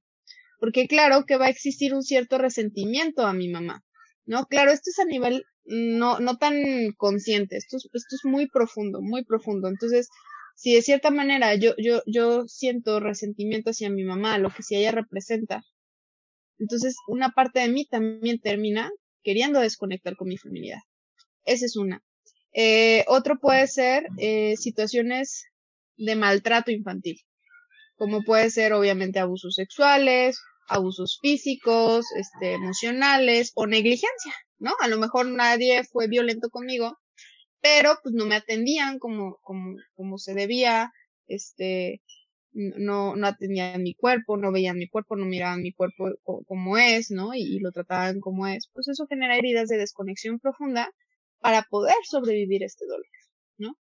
[0.58, 3.84] Porque claro que va a existir un cierto resentimiento a mi mamá.
[4.28, 4.46] ¿No?
[4.46, 9.00] Claro, esto es a nivel no, no tan consciente, esto es, esto es muy profundo,
[9.00, 9.68] muy profundo.
[9.68, 10.08] Entonces,
[10.54, 14.76] si de cierta manera yo, yo, yo siento resentimiento hacia mi mamá, lo que si
[14.76, 15.62] ella representa,
[16.58, 18.90] entonces una parte de mí también termina
[19.22, 20.80] queriendo desconectar con mi feminidad.
[21.44, 22.02] Esa es una.
[22.52, 25.44] Eh, otro puede ser eh, situaciones
[25.96, 27.18] de maltrato infantil,
[27.96, 30.38] como puede ser obviamente abusos sexuales,
[30.68, 34.72] abusos físicos, este, emocionales o negligencia, ¿no?
[34.80, 36.98] A lo mejor nadie fue violento conmigo,
[37.60, 40.92] pero pues no me atendían como, como, como se debía,
[41.26, 42.02] este,
[42.52, 46.10] no, no atendían mi cuerpo, no veían mi cuerpo, no miraban mi cuerpo
[46.46, 47.34] como es, ¿no?
[47.34, 48.68] Y, lo trataban como es.
[48.72, 50.90] Pues eso genera heridas de desconexión profunda
[51.40, 53.06] para poder sobrevivir este dolor,
[53.58, 53.76] ¿no?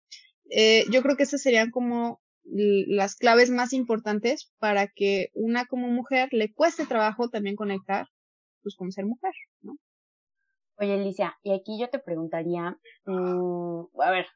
[0.50, 5.88] Eh, yo creo que esas serían como las claves más importantes para que una como
[5.88, 8.06] mujer le cueste trabajo también conectar
[8.62, 9.32] pues con ser mujer,
[9.62, 9.74] ¿no?
[10.78, 14.26] Oye, Alicia, y aquí yo te preguntaría, mmm, a ver,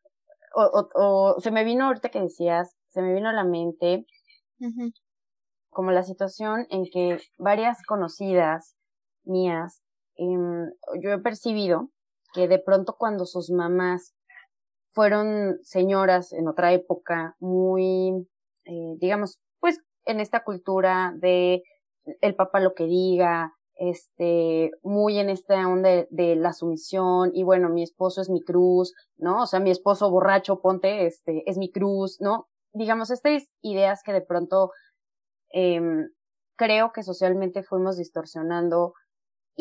[0.55, 4.07] o, o, o, se me vino ahorita que decías, se me vino a la mente
[4.61, 4.93] uh -huh.
[5.69, 8.77] como la situación en que varias conocidas
[9.25, 9.83] mías,
[10.17, 10.25] eh,
[11.03, 11.91] yo he percibido
[12.33, 14.15] que de pronto cuando sus mamás
[14.93, 18.27] fueron señoras en otra época muy,
[18.65, 21.63] eh, digamos, pues en esta cultura de
[22.21, 27.71] el papá lo que diga, este, muy en esta onda de, la sumisión y bueno,
[27.71, 29.43] mi esposo es mi cruz, ¿no?
[29.43, 32.49] O sea, mi esposo borracho, ponte, este, es mi cruz, ¿no?
[32.73, 34.71] Digamos, estas ideas que de pronto
[35.55, 35.81] eh,
[36.57, 38.93] creo que socialmente fuimos distorsionando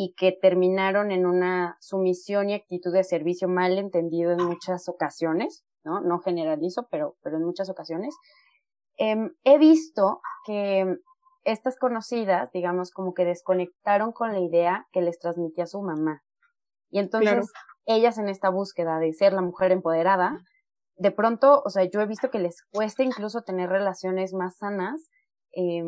[0.02, 5.66] y que terminaron en una sumisión y actitud de servicio mal entendido en muchas ocasiones,
[5.84, 6.00] ¿no?
[6.00, 8.16] No generalizo, pero, pero en muchas ocasiones.
[8.98, 10.96] Eh, he visto que
[11.44, 16.22] estas conocidas, digamos, como que desconectaron con la idea que les transmitía su mamá.
[16.90, 17.46] Y entonces, claro.
[17.86, 20.38] ellas en esta búsqueda de ser la mujer empoderada,
[20.96, 25.10] de pronto, o sea, yo he visto que les cuesta incluso tener relaciones más sanas.
[25.52, 25.84] Eh,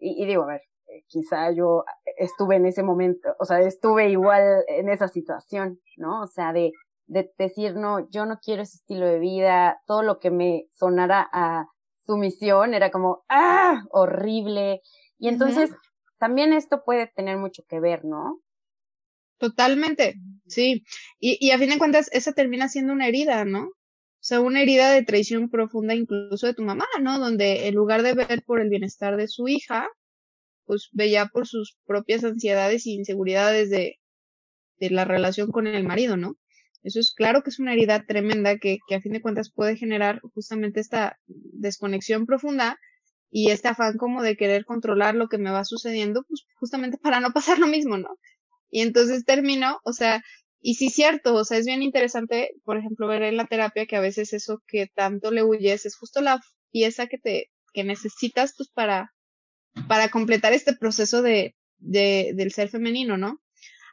[0.00, 0.60] y, y digo, a ver,
[1.08, 1.84] quizá yo
[2.16, 6.22] estuve en ese momento, o sea, estuve igual en esa situación, ¿no?
[6.22, 6.72] O sea, de,
[7.06, 11.28] de decir, no, yo no quiero ese estilo de vida, todo lo que me sonara
[11.32, 11.66] a
[12.06, 14.80] sumisión era como, ah, horrible.
[15.18, 15.80] Y entonces, uh -huh.
[16.18, 18.40] también esto puede tener mucho que ver, ¿no?
[19.38, 20.14] Totalmente,
[20.46, 20.84] sí.
[21.18, 23.64] Y, y a fin de cuentas, esa termina siendo una herida, ¿no?
[23.64, 27.18] O sea, una herida de traición profunda incluso de tu mamá, ¿no?
[27.18, 29.88] Donde en lugar de ver por el bienestar de su hija,
[30.66, 33.98] pues veía por sus propias ansiedades y inseguridades de,
[34.78, 36.36] de la relación con el marido, ¿no?
[36.82, 39.76] Eso es claro que es una herida tremenda que, que a fin de cuentas puede
[39.76, 42.78] generar justamente esta desconexión profunda
[43.30, 47.20] y este afán como de querer controlar lo que me va sucediendo, pues justamente para
[47.20, 48.10] no pasar lo mismo, ¿no?
[48.70, 50.22] Y entonces termino, o sea,
[50.60, 53.96] y sí cierto, o sea, es bien interesante, por ejemplo, ver en la terapia que
[53.96, 58.54] a veces eso que tanto le huyes es justo la pieza que te, que necesitas
[58.56, 59.14] pues para,
[59.88, 63.40] para completar este proceso de, de, del ser femenino, ¿no?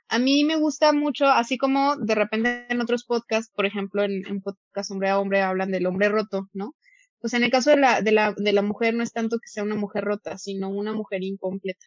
[0.09, 4.25] A mí me gusta mucho, así como de repente en otros podcasts, por ejemplo, en,
[4.27, 6.75] en podcast hombre a hombre hablan del hombre roto, ¿no?
[7.19, 9.47] Pues en el caso de la, de la, de la mujer no es tanto que
[9.47, 11.85] sea una mujer rota, sino una mujer incompleta,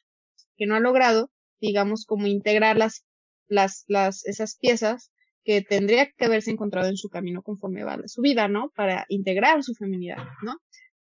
[0.57, 1.31] que no ha logrado,
[1.61, 3.05] digamos, como integrar las,
[3.47, 5.13] las, las, esas piezas
[5.45, 8.73] que tendría que haberse encontrado en su camino conforme va su vida, ¿no?
[8.75, 10.57] Para integrar su feminidad, ¿no?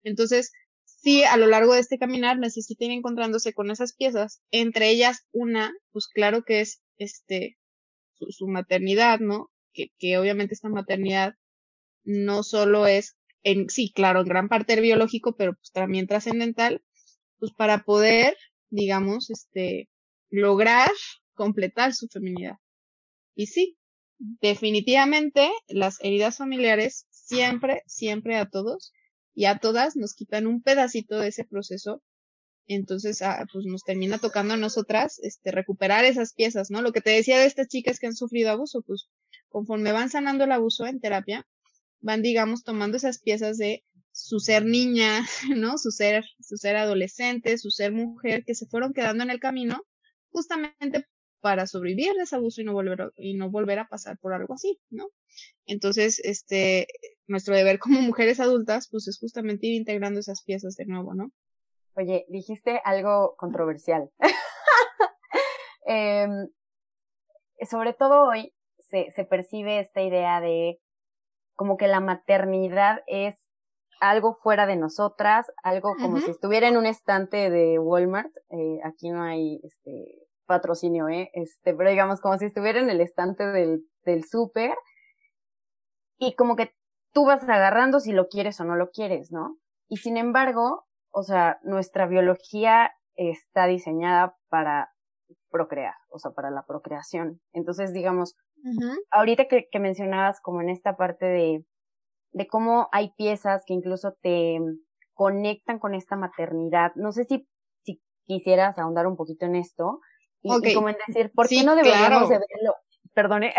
[0.02, 0.52] Entonces,
[1.02, 5.26] sí, a lo largo de este caminar necesita ir encontrándose con esas piezas, entre ellas
[5.32, 7.58] una, pues claro que es este,
[8.14, 9.50] su, maternidad, ¿no?
[9.72, 11.34] Que, que obviamente esta maternidad
[12.04, 16.82] no solo es en, sí, claro, en gran parte biológico, pero pues también trascendental,
[17.38, 18.36] pues para poder,
[18.70, 19.88] digamos, este,
[20.30, 20.90] lograr
[21.34, 22.58] completar su feminidad.
[23.34, 23.76] Y sí,
[24.18, 28.92] definitivamente las heridas familiares siempre, siempre a todos
[29.34, 32.02] y a todas nos quitan un pedacito de ese proceso.
[32.66, 36.80] Entonces, ah, pues nos termina tocando a nosotras, este, recuperar esas piezas, ¿no?
[36.80, 39.08] Lo que te decía de estas chicas que han sufrido abuso, pues
[39.48, 41.46] conforme van sanando el abuso en terapia,
[42.00, 45.26] van, digamos, tomando esas piezas de su ser niña,
[45.56, 45.78] ¿no?
[45.78, 49.82] Su ser, su ser adolescente, su ser mujer, que se fueron quedando en el camino,
[50.30, 51.06] justamente
[51.42, 54.32] para sobrevivir de ese abuso y no volver a, y no volver a pasar por
[54.32, 55.08] algo así, ¿no?
[55.66, 56.86] Entonces, este,
[57.26, 61.30] nuestro deber como mujeres adultas, pues es justamente ir integrando esas piezas de nuevo, ¿no?
[61.94, 64.10] Oye, dijiste algo controversial.
[65.86, 66.26] eh,
[67.68, 70.78] sobre todo hoy se, se percibe esta idea de
[71.54, 73.36] como que la maternidad es
[74.00, 78.32] algo fuera de nosotras, algo como si estuviera en un estante de Walmart.
[78.50, 81.30] Eh, aquí no hay este patrocinio, ¿eh?
[81.34, 84.74] Este, pero digamos como si estuviera en el estante del, del súper.
[86.18, 86.74] Y como que
[87.12, 89.56] tú vas agarrando si lo quieres o no lo quieres, ¿no?
[89.88, 94.92] Y sin embargo, o sea, nuestra biología está diseñada para
[95.50, 97.40] procrear, o sea, para la procreación.
[97.52, 98.36] Entonces, digamos,
[99.10, 101.66] ahorita que, que mencionabas como en esta parte de
[102.32, 104.58] de cómo hay piezas que incluso te
[105.14, 106.92] conectan con esta maternidad.
[106.96, 107.46] No sé si,
[107.82, 110.00] si quisieras ahondar un poquito en esto
[110.42, 112.76] y, como en decir, ¿por qué no deberíamos de verlo?
[113.14, 113.52] Perdone,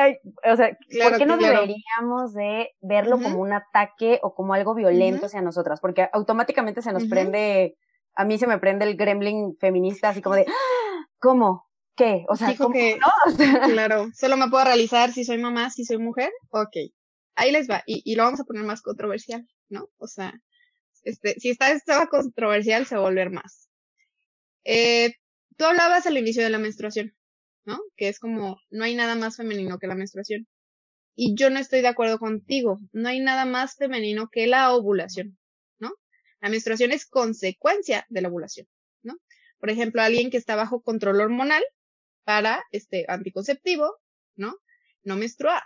[0.51, 5.27] o sea, ¿por qué no deberíamos de verlo como un ataque o como algo violento
[5.27, 5.79] hacia nosotras?
[5.79, 7.77] Porque automáticamente se nos prende,
[8.15, 11.07] a mí se me prende el gremlin feminista así como de, ¡Ah!
[11.19, 11.67] ¿cómo?
[11.95, 12.25] ¿Qué?
[12.29, 12.97] O sea, ¿cómo, que,
[13.71, 16.31] claro, solo me puedo realizar si soy mamá, si soy mujer.
[16.49, 16.75] Ok
[17.35, 19.89] ahí les va, y, y lo vamos a poner más controversial, ¿no?
[19.97, 20.33] O sea,
[21.03, 23.69] este, si está estaba controversial, se va a volver más.
[24.63, 25.13] Eh,
[25.57, 27.15] tú hablabas al inicio de la menstruación,
[27.65, 27.79] ¿no?
[27.95, 30.47] Que es como, no hay nada más femenino que la menstruación.
[31.15, 32.79] Y yo no estoy de acuerdo contigo.
[32.91, 35.37] No hay nada más femenino que la ovulación,
[35.79, 35.93] ¿no?
[36.41, 38.67] La menstruación es consecuencia de la ovulación,
[39.03, 39.17] ¿no?
[39.59, 41.63] Por ejemplo, alguien que está bajo control hormonal
[42.23, 43.99] para este anticonceptivo,
[44.35, 44.57] ¿no?
[45.03, 45.63] No menstrua,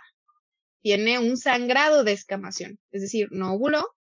[0.82, 3.97] tiene un sangrado de escamación, es decir, no ovuló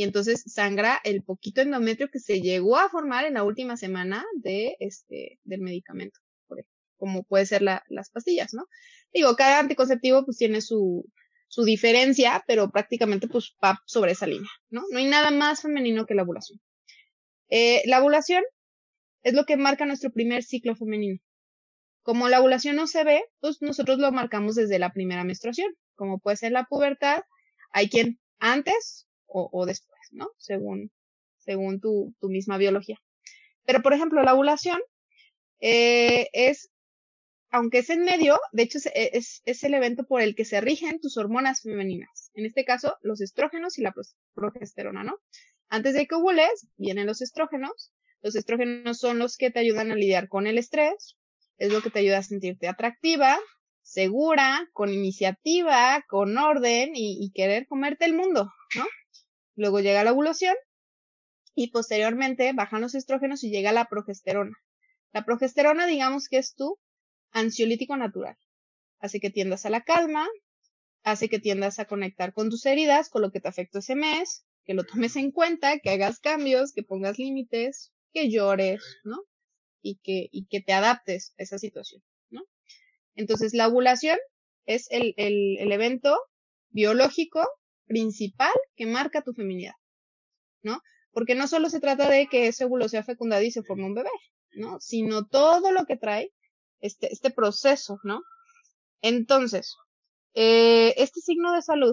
[0.00, 4.24] y entonces sangra el poquito endometrio que se llegó a formar en la última semana
[4.34, 6.18] de este del medicamento,
[6.96, 8.66] como puede ser la, las pastillas, ¿no?
[9.12, 11.04] Digo, cada anticonceptivo pues tiene su
[11.48, 14.84] su diferencia, pero prácticamente pues va sobre esa línea, ¿no?
[14.90, 16.58] No hay nada más femenino que la ovulación.
[17.50, 18.42] Eh, la ovulación
[19.22, 21.20] es lo que marca nuestro primer ciclo femenino.
[22.00, 26.20] Como la ovulación no se ve, pues nosotros lo marcamos desde la primera menstruación, como
[26.20, 27.20] puede ser la pubertad.
[27.70, 30.30] Hay quien antes o, después, ¿no?
[30.38, 30.90] Según,
[31.38, 32.98] según tu, tu misma biología.
[33.64, 34.80] Pero, por ejemplo, la ovulación
[35.60, 36.70] eh, es,
[37.50, 41.00] aunque es en medio, de hecho es, es, el evento por el que se rigen
[41.00, 42.30] tus hormonas femeninas.
[42.34, 43.94] En este caso, los estrógenos y la
[44.34, 45.18] progesterona, ¿no?
[45.68, 47.92] Antes de que ovules, vienen los estrógenos.
[48.22, 51.16] Los estrógenos son los que te ayudan a lidiar con el estrés,
[51.56, 53.38] es lo que te ayuda a sentirte atractiva,
[53.82, 58.84] segura, con iniciativa, con orden y, querer comerte el mundo, ¿no?
[59.60, 60.56] Luego llega la ovulación
[61.54, 64.56] y posteriormente bajan los estrógenos y llega la progesterona.
[65.12, 66.78] La progesterona, digamos que es tu
[67.30, 68.38] ansiolítico natural.
[69.00, 70.26] Hace que tiendas a la calma,
[71.02, 74.46] hace que tiendas a conectar con tus heridas, con lo que te afectó ese mes,
[74.64, 79.18] que lo tomes en cuenta, que hagas cambios, que pongas límites, que llores, ¿no?
[79.82, 82.44] y que, y que te adaptes a esa situación, ¿no?
[83.14, 84.16] Entonces, la ovulación
[84.64, 86.18] es el, el, el evento
[86.70, 87.46] biológico
[87.90, 89.74] principal que marca tu feminidad,
[90.62, 90.80] ¿no?
[91.10, 93.94] Porque no solo se trata de que ese óvulo sea fecundado y se forme un
[93.94, 94.10] bebé,
[94.52, 94.78] ¿no?
[94.80, 96.32] Sino todo lo que trae
[96.80, 98.22] este, este proceso, ¿no?
[99.02, 99.74] Entonces,
[100.34, 101.92] eh, este signo de salud,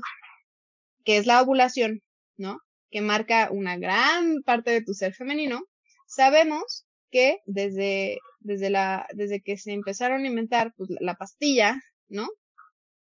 [1.03, 2.03] que es la ovulación,
[2.37, 2.59] ¿no?
[2.91, 5.63] Que marca una gran parte de tu ser femenino,
[6.05, 12.27] sabemos que desde, desde la, desde que se empezaron a inventar pues, la pastilla, ¿no?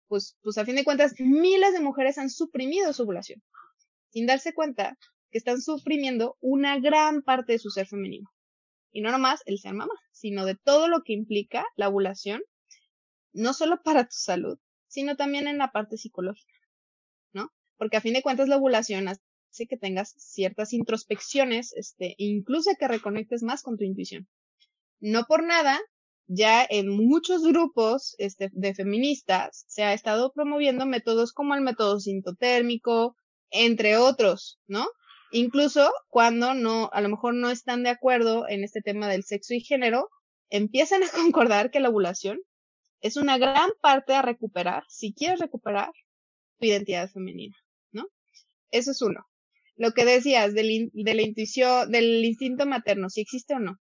[0.09, 3.42] Pues, pues a fin de cuentas, miles de mujeres han suprimido su ovulación,
[4.11, 4.98] sin darse cuenta
[5.30, 8.30] que están suprimiendo una gran parte de su ser femenino.
[8.90, 12.42] Y no nomás el ser mamá, sino de todo lo que implica la ovulación,
[13.32, 16.54] no solo para tu salud, sino también en la parte psicológica,
[17.32, 17.50] ¿no?
[17.76, 22.88] Porque a fin de cuentas la ovulación hace que tengas ciertas introspecciones, este, incluso que
[22.88, 24.26] reconectes más con tu intuición.
[25.00, 25.78] No por nada,
[26.29, 31.99] ya en muchos grupos este, de feministas se ha estado promoviendo métodos como el método
[31.99, 33.16] sintotérmico,
[33.51, 34.87] entre otros, ¿no?
[35.33, 39.55] Incluso cuando no, a lo mejor no están de acuerdo en este tema del sexo
[39.55, 40.11] y género,
[40.51, 42.39] empiezan a concordar que la ovulación
[43.01, 45.93] es una gran parte a recuperar, si quieres recuperar
[46.59, 47.57] tu identidad femenina,
[47.93, 48.07] ¿no?
[48.70, 49.26] Eso es uno.
[49.76, 53.79] Lo que decías del, de la intuición, del instinto materno, si existe o no.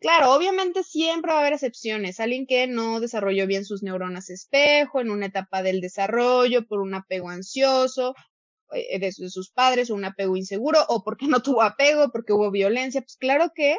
[0.00, 2.20] Claro, obviamente siempre va a haber excepciones.
[2.20, 6.94] Alguien que no desarrolló bien sus neuronas espejo en una etapa del desarrollo por un
[6.94, 8.14] apego ansioso
[8.72, 12.50] eh, de, sus padres o un apego inseguro o porque no tuvo apego, porque hubo
[12.50, 13.02] violencia.
[13.02, 13.76] Pues claro que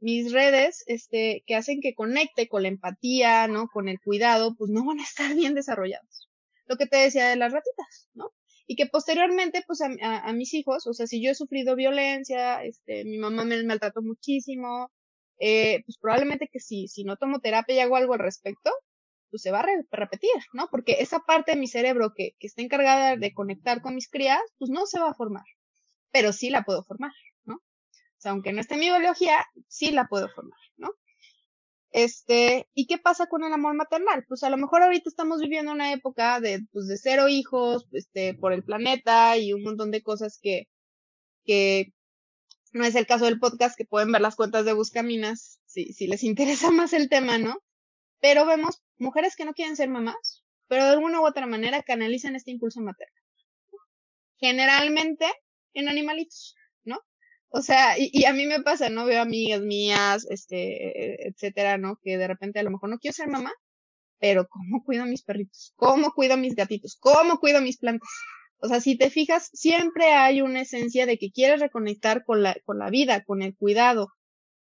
[0.00, 3.68] mis redes, este, que hacen que conecte con la empatía, ¿no?
[3.68, 6.30] Con el cuidado, pues no van a estar bien desarrollados.
[6.66, 8.32] Lo que te decía de las ratitas, ¿no?
[8.66, 12.62] Y que posteriormente, pues a, a, mis hijos, o sea, si yo he sufrido violencia,
[12.64, 14.90] este, mi mamá me maltrató muchísimo,
[15.38, 18.70] eh, pues probablemente que si, si no tomo terapia y hago algo al respecto,
[19.30, 20.68] pues se va a repetir, ¿no?
[20.70, 24.40] Porque esa parte de mi cerebro que, que está encargada de conectar con mis crías,
[24.58, 25.44] pues no se va a formar,
[26.10, 27.12] pero sí la puedo formar,
[27.44, 27.56] ¿no?
[27.56, 30.90] O sea, aunque no esté en mi biología, sí la puedo formar, ¿no?
[31.90, 34.24] Este, ¿y qué pasa con el amor maternal?
[34.28, 38.34] Pues a lo mejor ahorita estamos viviendo una época de, pues de cero hijos, este,
[38.34, 40.68] por el planeta y un montón de cosas que,
[41.44, 41.92] que
[42.72, 46.06] no es el caso del podcast, que pueden ver las cuentas de Buscaminas, si, si
[46.06, 47.58] les interesa más el tema, ¿no?
[48.20, 52.36] Pero vemos mujeres que no quieren ser mamás, pero de alguna u otra manera canalizan
[52.36, 53.14] este impulso materno.
[54.38, 55.26] Generalmente
[55.74, 56.54] en animalitos,
[56.84, 57.00] ¿no?
[57.50, 59.06] O sea, y, a mí me pasa, ¿no?
[59.06, 61.98] Veo amigas mías, este, etcétera, ¿no?
[62.02, 63.52] Que de repente a lo mejor no quiero ser mamá,
[64.18, 65.72] pero ¿cómo cuido a mis perritos?
[65.76, 66.96] ¿Cómo cuido a mis gatitos?
[67.00, 68.08] ¿Cómo cuido a mis plantas?
[68.60, 72.56] O sea, si te fijas, siempre hay una esencia de que quieres reconectar con la,
[72.64, 74.08] con la vida, con el cuidado.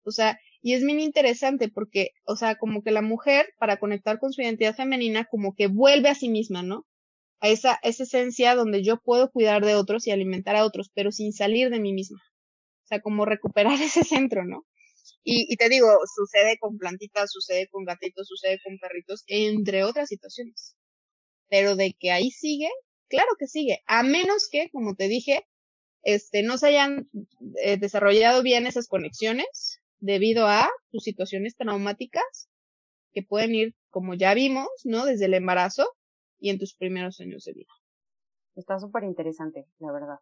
[0.04, 4.18] O sea, y es bien interesante porque, o sea, como que la mujer, para conectar
[4.18, 6.86] con su identidad femenina, como que vuelve a sí misma, ¿no?
[7.40, 11.12] A esa, esa esencia donde yo puedo cuidar de otros y alimentar a otros, pero
[11.12, 12.20] sin salir de mí misma.
[12.84, 14.66] O sea, como recuperar ese centro, ¿no?
[15.24, 20.08] Y, y te digo, sucede con plantitas, sucede con gatitos, sucede con perritos, entre otras
[20.08, 20.76] situaciones.
[21.48, 22.70] Pero de que ahí sigue,
[23.10, 25.46] claro que sigue, a menos que, como te dije,
[26.02, 27.10] este, no se hayan
[27.62, 32.48] eh, desarrollado bien esas conexiones debido a tus situaciones traumáticas
[33.12, 35.04] que pueden ir, como ya vimos, ¿no?
[35.04, 35.94] Desde el embarazo
[36.38, 37.72] y en tus primeros años de vida.
[38.56, 40.16] Está súper interesante, la verdad.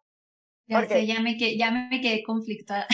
[0.67, 2.87] Ya sé, ya me, quedé, ya me quedé conflictuada.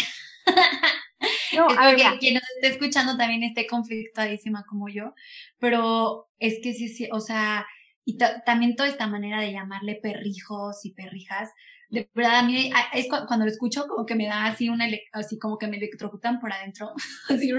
[1.56, 5.14] No, a ver, que quien nos esté escuchando también esté conflictuadísima como yo,
[5.60, 7.66] pero es que sí, sí, o sea,
[8.06, 11.49] y también toda esta manera de llamarle perrijos y perrijas,
[11.89, 15.38] de verdad a mí es cuando lo escucho como que me da así una así
[15.38, 16.91] como que me electrocutan por adentro
[17.30, 17.51] así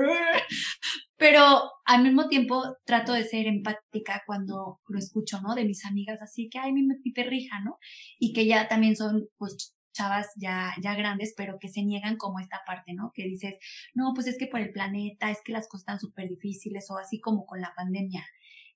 [1.16, 6.22] pero al mismo tiempo trato de ser empática cuando lo escucho no de mis amigas
[6.22, 7.78] así que ay mi, mi perrija no
[8.18, 12.40] y que ya también son pues chavas ya ya grandes pero que se niegan como
[12.40, 13.54] esta parte no que dices
[13.94, 16.98] no pues es que por el planeta es que las cosas están súper difíciles o
[16.98, 18.26] así como con la pandemia.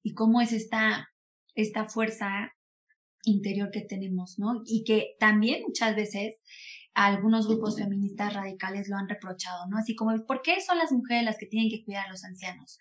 [0.02, 1.10] Y cómo es esta
[1.55, 2.53] esta fuerza
[3.24, 4.62] interior que tenemos, ¿no?
[4.64, 6.36] Y que también muchas veces
[6.94, 9.78] algunos grupos feministas radicales lo han reprochado, ¿no?
[9.78, 12.78] Así como, ¿por qué son las mujeres las que tienen que cuidar a los ancianos?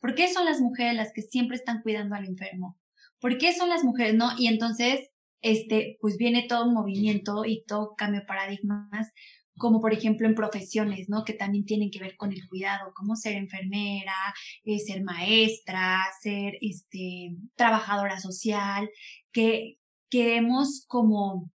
[0.00, 2.78] ¿Por qué son las mujeres las que siempre están cuidando al enfermo?
[3.20, 4.30] ¿Por qué son las mujeres, no?
[4.38, 5.10] Y entonces,
[5.40, 9.12] este, pues viene todo movimiento y todo cambio de paradigmas,
[9.58, 11.24] como por ejemplo en profesiones, ¿no?
[11.24, 14.14] Que también tienen que ver con el cuidado, como ser enfermera,
[14.64, 18.90] eh, ser maestra, ser, este, trabajadora social,
[19.32, 19.78] que,
[20.10, 21.50] que hemos como,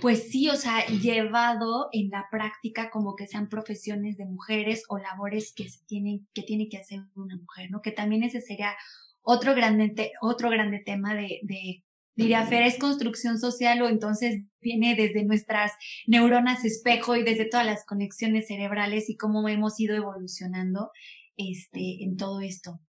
[0.00, 4.98] pues sí, o sea, llevado en la práctica como que sean profesiones de mujeres o
[4.98, 7.82] labores que se tienen, que tiene que hacer una mujer, ¿no?
[7.82, 8.74] Que también ese sería
[9.22, 11.84] otro grande, otro grande tema de, de
[12.14, 15.72] diría Fer, es construcción social o entonces viene desde nuestras
[16.06, 20.90] neuronas espejo y desde todas las conexiones cerebrales y cómo hemos ido evolucionando
[21.36, 22.80] este, en todo esto.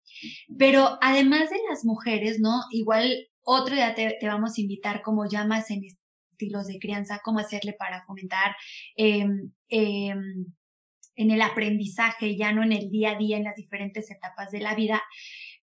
[0.57, 2.61] Pero además de las mujeres, ¿no?
[2.71, 7.73] Igual otro día te, vamos a invitar como llamas en estilos de crianza, cómo hacerle
[7.73, 8.55] para fomentar
[8.95, 10.53] em, em,
[11.15, 14.59] en el aprendizaje, ya no en el día a día, en las diferentes etapas de
[14.59, 15.01] la vida.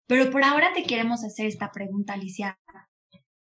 [0.07, 2.59] Pero por ahora te queremos hacer esta pregunta, Alicia.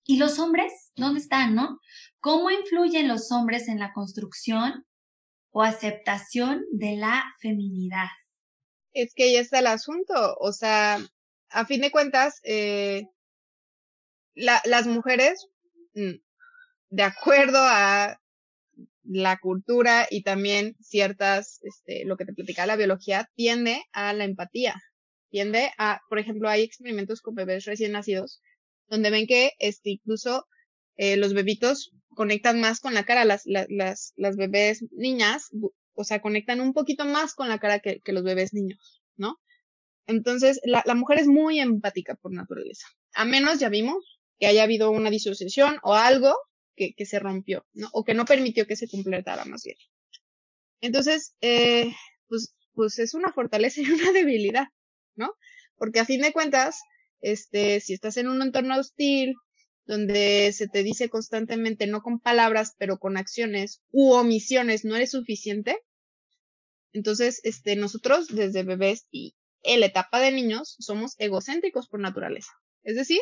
[0.06, 0.92] ¿Y los hombres?
[0.94, 1.80] ¿Dónde están, no?
[2.20, 4.86] ¿Cómo influyen los hombres en la construcción
[5.50, 8.06] o aceptación de la feminidad?
[8.92, 10.36] Es que ahí está el asunto.
[10.38, 10.98] O sea,
[11.50, 13.08] a fin de cuentas, eh,
[14.34, 15.48] la, las mujeres,
[15.94, 16.14] mm,
[16.90, 18.20] de acuerdo a
[19.02, 24.24] la cultura y también ciertas, este, lo que te platicaba la biología, tiende a la
[24.24, 24.80] empatía.
[25.30, 28.40] Tiende a, por ejemplo, hay experimentos con bebés recién nacidos
[28.88, 30.46] donde ven que, este, incluso,
[30.96, 35.50] eh, los bebitos conectan más con la cara, las, las, las, las bebés niñas,
[35.94, 39.38] o sea, conectan un poquito más con la cara que, que los bebés niños, ¿no?
[40.06, 42.86] Entonces, la, la mujer es muy empática por naturaleza.
[43.14, 46.34] A menos ya vimos que haya habido una disociación o algo
[46.76, 47.88] que, que se rompió, ¿no?
[47.92, 49.76] O que no permitió que se completara más bien.
[50.80, 51.92] Entonces, eh,
[52.28, 54.66] pues, pues es una fortaleza y una debilidad,
[55.16, 55.34] ¿no?
[55.76, 56.80] Porque a fin de cuentas,
[57.20, 59.34] este, si estás en un entorno hostil,
[59.86, 65.12] donde se te dice constantemente, no con palabras, pero con acciones u omisiones, no eres
[65.12, 65.78] suficiente.
[66.92, 72.52] Entonces, este, nosotros desde bebés y en la etapa de niños somos egocéntricos por naturaleza.
[72.82, 73.20] Es decir,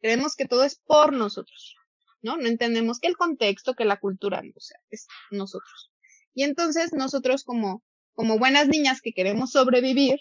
[0.00, 1.76] creemos que todo es por nosotros,
[2.20, 2.36] ¿no?
[2.36, 5.92] No entendemos que el contexto, que la cultura, o sea, es nosotros.
[6.34, 7.82] Y entonces nosotros como,
[8.14, 10.18] como buenas niñas que queremos sobrevivir,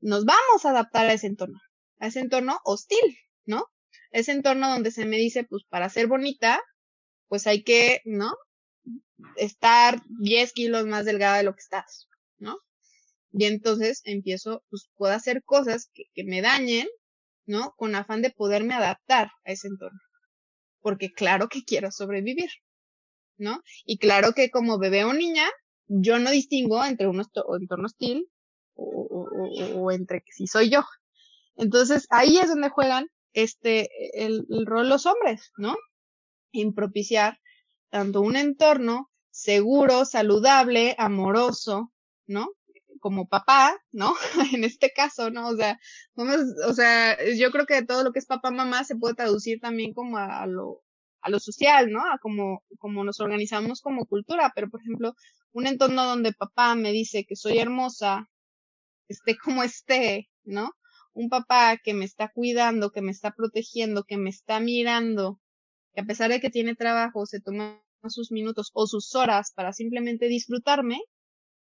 [0.00, 1.60] nos vamos a adaptar a ese entorno,
[2.02, 3.66] a ese entorno hostil, ¿no?
[4.10, 6.60] Ese entorno donde se me dice, pues para ser bonita,
[7.28, 8.34] pues hay que, ¿no?
[9.36, 12.58] Estar 10 kilos más delgada de lo que estás, ¿no?
[13.30, 16.88] Y entonces empiezo, pues puedo hacer cosas que, me dañen,
[17.46, 17.72] ¿no?
[17.76, 20.00] Con afán de poderme adaptar a ese entorno.
[20.80, 22.50] Porque claro que quiero sobrevivir,
[23.36, 23.62] ¿no?
[23.84, 25.48] Y claro que como bebé o niña,
[25.86, 27.22] yo no distingo entre un
[27.60, 28.28] entorno hostil
[28.74, 30.82] o, o, o, entre si soy yo.
[31.62, 33.88] Entonces ahí es donde juegan este,
[34.24, 35.76] el, rol los hombres, ¿no?
[36.52, 37.38] En propiciar
[37.88, 41.92] tanto un entorno seguro, saludable, amoroso,
[42.26, 42.48] ¿no?
[42.98, 44.14] Como papá, ¿no?
[44.52, 45.48] en este caso, ¿no?
[45.48, 45.78] O sea,
[46.16, 49.60] vamos, o sea, yo creo que todo lo que es papá, mamá se puede traducir
[49.60, 50.82] también como a, a lo,
[51.20, 52.00] a lo social, ¿no?
[52.00, 54.50] A como, como nos organizamos como cultura.
[54.52, 55.14] Pero, por ejemplo,
[55.52, 58.28] un entorno donde papá me dice que soy hermosa,
[59.06, 60.72] esté como esté, ¿no?
[61.14, 65.40] Un papá que me está cuidando, que me está protegiendo, que me está mirando,
[65.94, 69.72] que a pesar de que tiene trabajo, se toma sus minutos o sus horas para
[69.72, 71.00] simplemente disfrutarme,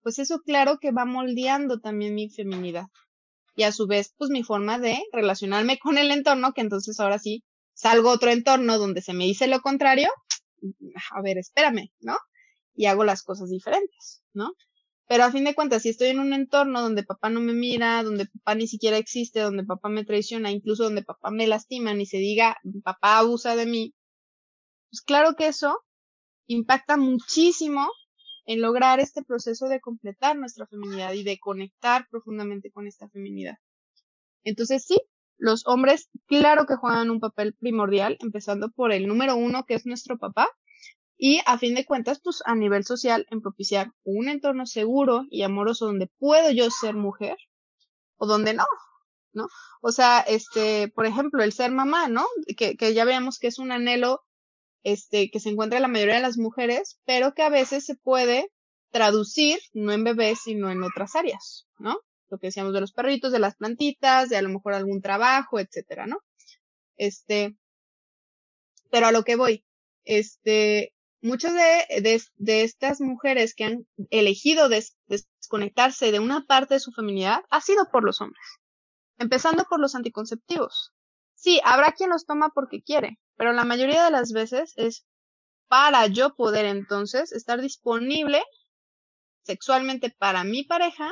[0.01, 2.85] pues eso claro que va moldeando también mi feminidad.
[3.55, 7.19] Y a su vez, pues mi forma de relacionarme con el entorno, que entonces ahora
[7.19, 10.09] sí salgo a otro entorno donde se me dice lo contrario,
[11.11, 12.17] a ver, espérame, ¿no?
[12.75, 14.53] Y hago las cosas diferentes, ¿no?
[15.07, 18.03] Pero a fin de cuentas, si estoy en un entorno donde papá no me mira,
[18.03, 22.05] donde papá ni siquiera existe, donde papá me traiciona, incluso donde papá me lastima, ni
[22.05, 23.93] se diga papá abusa de mí,
[24.89, 25.79] pues claro que eso
[26.47, 27.89] impacta muchísimo
[28.45, 33.55] en lograr este proceso de completar nuestra feminidad y de conectar profundamente con esta feminidad.
[34.43, 35.01] Entonces sí,
[35.37, 39.85] los hombres claro que juegan un papel primordial, empezando por el número uno que es
[39.85, 40.47] nuestro papá,
[41.25, 45.43] y a fin de cuentas, pues a nivel social, en propiciar un entorno seguro y
[45.43, 47.37] amoroso donde puedo yo ser mujer
[48.17, 48.65] o donde no,
[49.31, 49.47] ¿no?
[49.81, 52.25] O sea, este, por ejemplo, el ser mamá, ¿no?
[52.57, 54.25] Que, que ya veamos que es un anhelo,
[54.83, 57.95] este, que se encuentra en la mayoría de las mujeres, pero que a veces se
[57.95, 58.51] puede
[58.91, 61.99] traducir, no en bebés, sino en otras áreas, ¿no?
[62.27, 65.57] Lo que decíamos de los perritos, de las plantitas, de a lo mejor algún trabajo,
[65.57, 66.17] etcétera, ¿no?
[66.97, 67.55] Este,
[68.91, 69.63] pero a lo que voy,
[70.03, 70.92] este,
[71.23, 76.79] muchas de, de, de, estas mujeres que han elegido des, desconectarse de una parte de
[76.79, 78.43] su feminidad ha sido por los hombres.
[79.17, 80.93] Empezando por los anticonceptivos.
[81.33, 85.05] Sí, habrá quien los toma porque quiere, pero la mayoría de las veces es
[85.67, 88.43] para yo poder entonces estar disponible
[89.43, 91.09] sexualmente para mi pareja,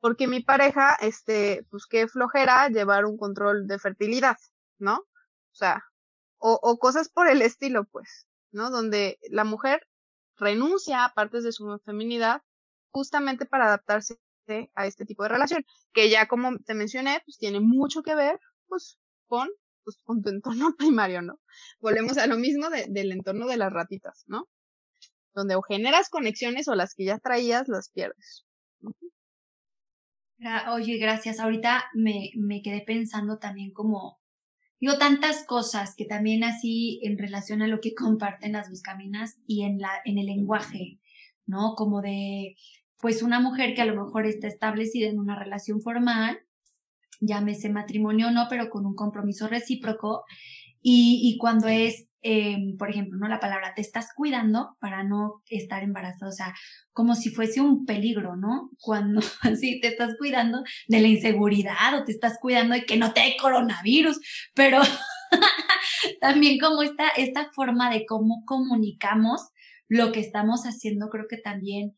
[0.00, 4.36] porque mi pareja, este, pues qué flojera llevar un control de fertilidad,
[4.78, 4.98] ¿no?
[4.98, 5.84] O sea,
[6.38, 8.26] o, o cosas por el estilo, pues.
[8.52, 8.70] ¿No?
[8.70, 9.86] Donde la mujer
[10.36, 12.42] renuncia a partes de su feminidad
[12.90, 14.18] justamente para adaptarse
[14.74, 18.38] a este tipo de relación, que ya como te mencioné, pues tiene mucho que ver,
[18.66, 19.48] pues, con,
[19.84, 21.40] pues, con tu entorno primario, ¿no?
[21.80, 24.48] Volvemos a lo mismo de, del entorno de las ratitas, ¿no?
[25.34, 28.44] Donde o generas conexiones o las que ya traías las pierdes.
[30.72, 31.38] Oye, gracias.
[31.38, 34.21] Ahorita me, me quedé pensando también como
[34.82, 39.62] Digo, tantas cosas que también así en relación a lo que comparten las buscaminas y
[39.62, 40.98] en la, en el lenguaje,
[41.46, 41.76] ¿no?
[41.76, 42.56] Como de,
[42.98, 46.40] pues una mujer que a lo mejor está establecida en una relación formal,
[47.20, 50.24] llámese matrimonio no, pero con un compromiso recíproco,
[50.80, 53.26] y, y cuando es eh, por ejemplo, ¿no?
[53.26, 56.54] La palabra, te estás cuidando para no estar embarazada, o sea,
[56.92, 58.70] como si fuese un peligro, ¿no?
[58.80, 63.12] Cuando así te estás cuidando de la inseguridad o te estás cuidando de que no
[63.12, 64.20] te dé coronavirus,
[64.54, 64.80] pero
[66.20, 69.48] también como esta, esta forma de cómo comunicamos
[69.88, 71.96] lo que estamos haciendo, creo que también,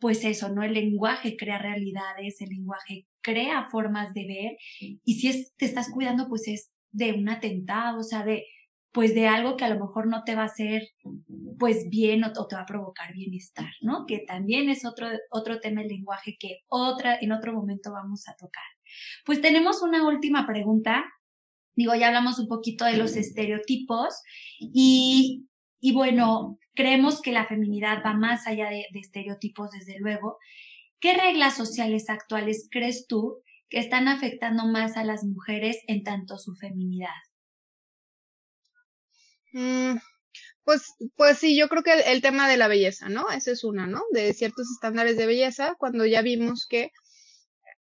[0.00, 0.64] pues eso, ¿no?
[0.64, 4.56] El lenguaje crea realidades, el lenguaje crea formas de ver,
[5.04, 8.44] y si es, te estás cuidando, pues es de un atentado, o sea, de,
[8.94, 10.84] pues de algo que a lo mejor no te va a hacer
[11.58, 14.06] pues bien o, te va a provocar bienestar, ¿no?
[14.06, 18.36] Que también es otro, otro tema del lenguaje que otra, en otro momento vamos a
[18.36, 18.62] tocar.
[19.26, 21.04] Pues tenemos una última pregunta.
[21.74, 24.14] Digo, ya hablamos un poquito de los estereotipos
[24.60, 25.48] y,
[25.80, 30.38] y bueno, creemos que la feminidad va más allá de, de estereotipos, desde luego.
[31.00, 36.38] ¿Qué reglas sociales actuales crees tú que están afectando más a las mujeres en tanto
[36.38, 37.10] su feminidad?
[39.54, 39.98] Mm,
[40.64, 43.30] pues, pues sí, yo creo que el, tema de la belleza, ¿no?
[43.30, 44.02] Esa es una, ¿no?
[44.12, 46.90] De ciertos estándares de belleza, cuando ya vimos que,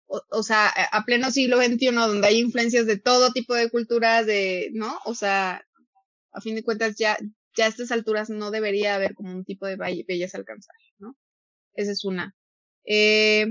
[0.08, 4.70] o, sea, a pleno siglo XXI, donde hay influencias de todo tipo de culturas, de,
[4.74, 5.00] ¿no?
[5.06, 5.66] O sea,
[6.34, 7.18] a fin de cuentas ya,
[7.58, 11.18] ya a estas alturas no debería haber como un tipo de belleza alcanzar, ¿no?
[11.74, 12.36] Esa es una.
[12.86, 13.48] Eh,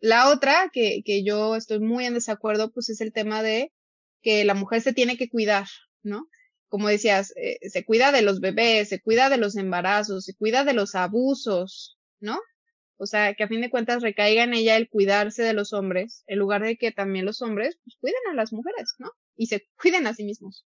[0.00, 3.72] la otra, que, que yo estoy muy en desacuerdo, pues es el tema de
[4.22, 5.68] que la mujer se tiene que cuidar,
[6.02, 6.28] ¿no?
[6.70, 10.64] Como decías, eh, se cuida de los bebés, se cuida de los embarazos, se cuida
[10.64, 12.40] de los abusos, ¿no?
[12.96, 16.22] O sea, que a fin de cuentas recaiga en ella el cuidarse de los hombres,
[16.28, 19.10] en lugar de que también los hombres pues, cuiden a las mujeres, ¿no?
[19.36, 20.64] Y se cuiden a sí mismos.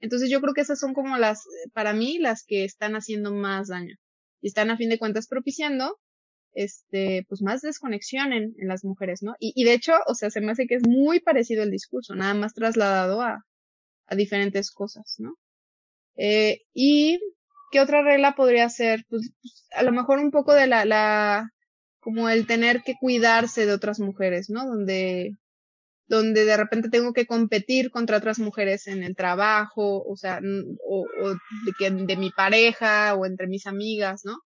[0.00, 3.68] Entonces yo creo que esas son como las, para mí, las que están haciendo más
[3.68, 3.96] daño.
[4.42, 5.98] Y están a fin de cuentas propiciando,
[6.52, 9.34] este, pues más desconexión en, en las mujeres, ¿no?
[9.38, 12.14] Y, y de hecho, o sea, se me hace que es muy parecido el discurso,
[12.14, 13.46] nada más trasladado a,
[14.06, 15.36] a diferentes cosas, ¿no?
[16.16, 17.18] Eh, y,
[17.70, 19.04] ¿qué otra regla podría ser?
[19.08, 21.50] Pues, pues, a lo mejor un poco de la, la,
[22.00, 24.66] como el tener que cuidarse de otras mujeres, ¿no?
[24.66, 25.32] Donde,
[26.08, 30.40] donde de repente tengo que competir contra otras mujeres en el trabajo, o sea,
[30.84, 34.38] o, o de, que, de mi pareja o entre mis amigas, ¿no?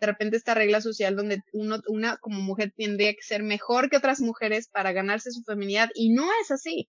[0.00, 3.98] De repente esta regla social donde uno, una como mujer tendría que ser mejor que
[3.98, 6.88] otras mujeres para ganarse su feminidad y no es así.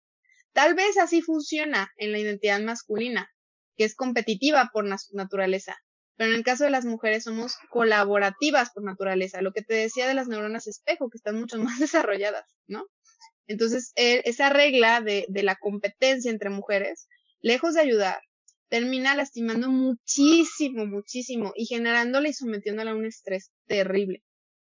[0.52, 3.28] Tal vez así funciona en la identidad masculina,
[3.76, 5.76] que es competitiva por naturaleza.
[6.16, 10.06] Pero en el caso de las mujeres somos colaborativas por naturaleza, lo que te decía
[10.06, 12.84] de las neuronas espejo, que están mucho más desarrolladas, ¿no?
[13.46, 17.08] Entonces, eh, esa regla de, de la competencia entre mujeres,
[17.40, 18.20] lejos de ayudar,
[18.68, 24.22] termina lastimando muchísimo, muchísimo y generándole y sometiéndola a un estrés terrible,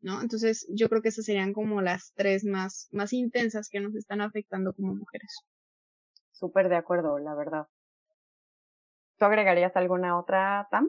[0.00, 0.20] ¿no?
[0.20, 4.20] Entonces, yo creo que esas serían como las tres más, más intensas que nos están
[4.20, 5.30] afectando como mujeres.
[6.32, 7.66] Súper de acuerdo, la verdad.
[9.18, 10.88] ¿Tú agregarías alguna otra, Tam?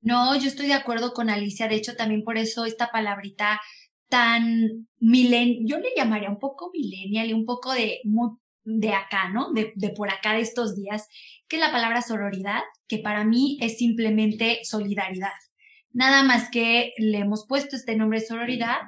[0.00, 1.68] No, yo estoy de acuerdo con Alicia.
[1.68, 3.60] De hecho, también por eso esta palabrita
[4.08, 8.00] tan milen, yo le llamaría un poco millennial y un poco de
[8.64, 9.52] de acá, ¿no?
[9.52, 11.08] De, de por acá de estos días,
[11.48, 15.32] que la palabra sororidad, que para mí es simplemente solidaridad.
[15.92, 18.78] Nada más que le hemos puesto este nombre sororidad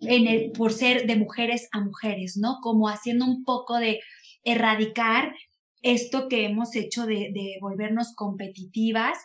[0.00, 2.58] en el, por ser de mujeres a mujeres, ¿no?
[2.62, 4.00] Como haciendo un poco de
[4.42, 5.34] erradicar
[5.82, 9.18] esto que hemos hecho de, de volvernos competitivas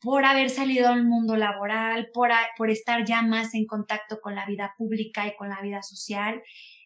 [0.00, 4.46] por haber salido al mundo laboral, por, por estar ya más en contacto con la
[4.46, 6.42] vida pública y con la vida social.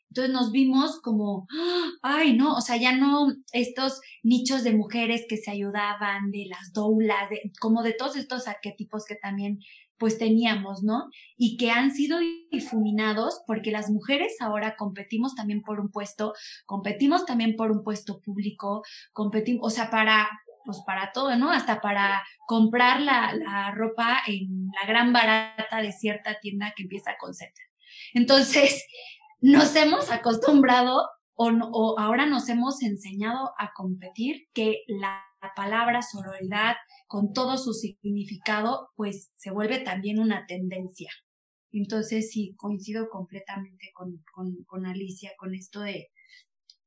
[0.08, 1.46] Entonces nos vimos como,
[2.02, 6.72] ay, no, o sea, ya no estos nichos de mujeres que se ayudaban, de las
[6.72, 9.60] doulas, de, como de todos estos arquetipos que también
[9.98, 11.08] pues teníamos, ¿no?
[11.36, 12.18] Y que han sido
[12.50, 16.34] difuminados porque las mujeres ahora competimos también por un puesto,
[16.66, 18.82] competimos también por un puesto público,
[19.12, 20.28] competimos, o sea, para,
[20.64, 21.50] pues para todo, ¿no?
[21.50, 27.34] Hasta para comprar la, ropa en la gran barata de cierta tienda que empieza con
[27.34, 27.52] Z.
[28.12, 28.84] Entonces,
[29.40, 35.24] nos hemos acostumbrado o, o ahora nos hemos enseñado a competir que la
[35.54, 36.76] palabra sororidad,
[37.06, 41.10] con todo su significado, pues se vuelve también una tendencia.
[41.72, 46.10] Entonces sí, coincido completamente con, con, con Alicia, con esto de,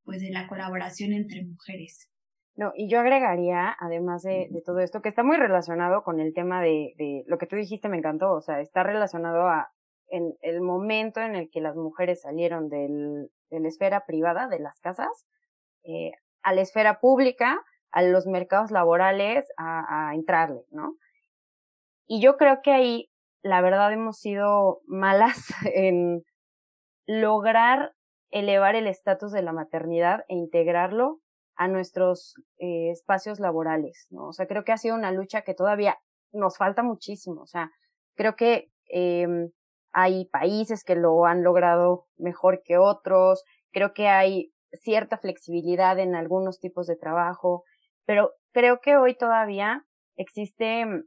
[0.03, 2.09] pues de la colaboración entre mujeres.
[2.55, 6.33] No, y yo agregaría, además de, de, todo esto, que está muy relacionado con el
[6.33, 9.71] tema de, de lo que tú dijiste, me encantó, o sea, está relacionado a
[10.09, 14.59] en el momento en el que las mujeres salieron del, de la esfera privada, de
[14.59, 15.27] las casas,
[15.83, 16.11] eh,
[16.43, 17.61] a la esfera pública,
[17.91, 20.95] a los mercados laborales a, a entrarle, ¿no?
[22.07, 23.09] Y yo creo que ahí,
[23.41, 26.23] la verdad, hemos sido malas en
[27.05, 27.93] lograr
[28.29, 31.19] elevar el estatus de la maternidad e integrarlo
[31.55, 34.27] a nuestros eh, espacios laborales, ¿no?
[34.27, 35.97] O sea, creo que ha sido una lucha que todavía
[36.31, 37.41] nos falta muchísimo.
[37.41, 37.71] O sea,
[38.15, 39.27] creo que eh,
[39.91, 43.43] hay países que lo han logrado mejor que otros.
[43.71, 47.63] Creo que hay cierta flexibilidad en algunos tipos de trabajo.
[48.07, 49.85] Pero creo que hoy todavía
[50.15, 51.03] existe mm,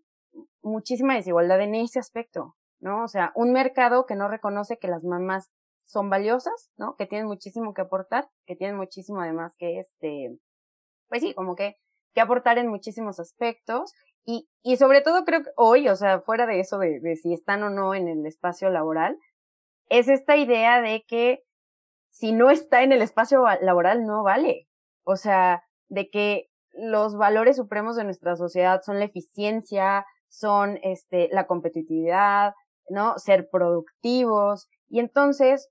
[0.62, 3.02] muchísima desigualdad en ese aspecto, ¿no?
[3.02, 5.50] O sea, un mercado que no reconoce que las mamás
[5.84, 6.94] son valiosas, ¿no?
[6.96, 10.38] Que tienen muchísimo que aportar, que tienen muchísimo además que este,
[11.08, 11.76] pues sí, como que,
[12.14, 13.92] que aportar en muchísimos aspectos.
[14.24, 17.32] Y, y sobre todo creo que hoy, o sea, fuera de eso de, de si
[17.32, 19.18] están o no en el espacio laboral,
[19.88, 21.42] es esta idea de que
[22.10, 24.68] si no está en el espacio laboral no vale.
[25.04, 31.28] O sea, de que los valores supremos de nuestra sociedad son la eficiencia, son este,
[31.32, 32.54] la competitividad,
[32.88, 33.18] ¿no?
[33.18, 34.68] Ser productivos.
[34.88, 35.70] Y entonces,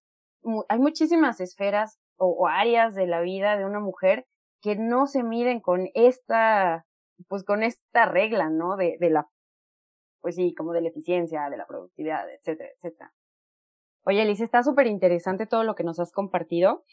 [0.67, 4.25] hay muchísimas esferas o, áreas de la vida de una mujer
[4.61, 6.85] que no se miden con esta,
[7.27, 8.75] pues con esta regla, ¿no?
[8.75, 9.29] De, de la,
[10.21, 13.13] pues sí, como de la eficiencia, de la productividad, etcétera, etcétera.
[14.03, 16.83] Oye, Alice, está súper interesante todo lo que nos has compartido.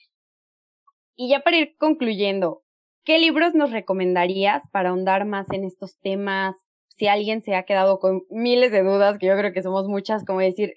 [1.16, 2.62] Y ya para ir concluyendo,
[3.06, 6.56] ¿qué libros nos recomendarías para ahondar más en estos temas?
[6.88, 10.24] Si alguien se ha quedado con miles de dudas, que yo creo que somos muchas,
[10.24, 10.74] como decir,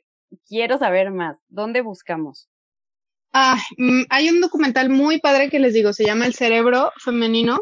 [0.48, 2.48] quiero saber más, ¿dónde buscamos?
[3.34, 7.60] Ah, mm, hay un documental muy padre que les digo, se llama El cerebro femenino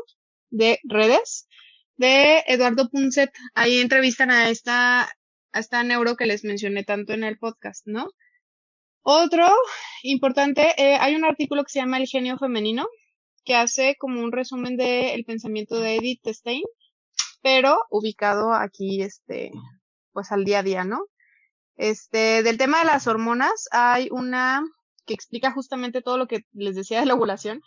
[0.50, 1.48] de redes,
[1.96, 3.32] de Eduardo Punset.
[3.54, 8.10] Ahí entrevistan a esta, a esta neuro que les mencioné tanto en el podcast, ¿no?
[9.02, 9.48] Otro
[10.04, 12.88] importante, eh, hay un artículo que se llama El genio femenino,
[13.48, 16.64] que hace como un resumen del pensamiento de Edith Stein,
[17.42, 19.52] pero ubicado aquí, este,
[20.12, 21.06] pues al día a día, ¿no?
[21.78, 24.64] Este, del tema de las hormonas, hay una
[25.06, 27.62] que explica justamente todo lo que les decía de la ovulación,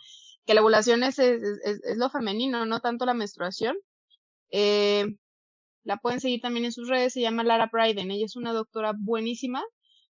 [0.45, 3.75] que la ovulación es, es, es, lo femenino, no tanto la menstruación.
[4.51, 5.07] Eh,
[5.83, 8.93] la pueden seguir también en sus redes, se llama Lara Bryden, ella es una doctora
[8.95, 9.63] buenísima,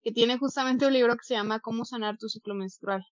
[0.02, 3.06] que tiene justamente un libro que se llama Cómo sanar tu ciclo menstrual.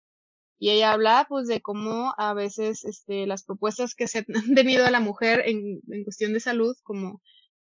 [0.61, 4.87] Y ella habla pues de cómo a veces este, las propuestas que se han tenido
[4.87, 7.23] a la mujer en, en cuestión de salud, como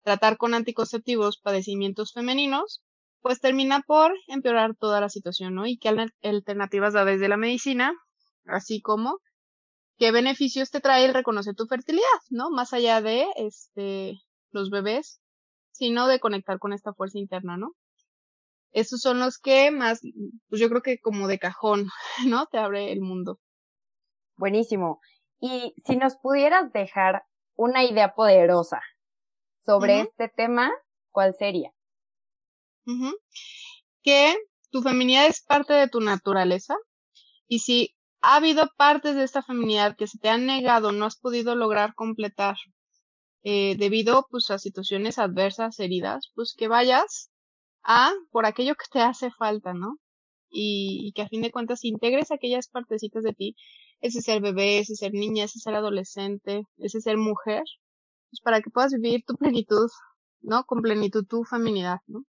[0.04, 2.84] tratar con anticonceptivos padecimientos femeninos,
[3.20, 5.66] pues termina por empeorar toda la situación, ¿no?
[5.66, 5.90] Y qué
[6.22, 7.92] alternativas da desde la medicina,
[8.44, 9.18] así como
[9.98, 12.50] qué beneficios te trae el reconocer tu fertilidad, ¿no?
[12.50, 14.20] Más allá de este
[14.52, 15.20] los bebés,
[15.72, 17.72] sino de conectar con esta fuerza interna, ¿no?
[18.72, 20.00] Esos son los que más,
[20.48, 21.88] pues yo creo que como de cajón,
[22.26, 22.46] ¿no?
[22.46, 23.38] Te abre el mundo.
[24.36, 25.00] Buenísimo.
[25.40, 28.80] Y si nos pudieras dejar una idea poderosa
[29.64, 30.70] sobre este tema,
[31.10, 31.72] ¿cuál sería?
[34.02, 34.36] Que
[34.70, 36.76] tu feminidad es parte de tu naturaleza
[37.48, 41.16] y si ha habido partes de esta feminidad que se te han negado, no has
[41.16, 42.56] podido lograr completar
[43.42, 47.30] eh, debido pues a situaciones adversas, heridas, pues que vayas
[47.86, 49.98] a por aquello que te hace falta, ¿no?
[50.50, 53.56] Y, que a fin de cuentas integres aquellas partecitas de ti,
[54.00, 57.62] ese ser bebé, ese ser niña, ese ser adolescente, ese ser mujer,
[58.30, 59.88] pues para que puedas vivir tu plenitud,
[60.40, 60.64] ¿no?
[60.64, 62.24] Con plenitud tu feminidad, ¿no?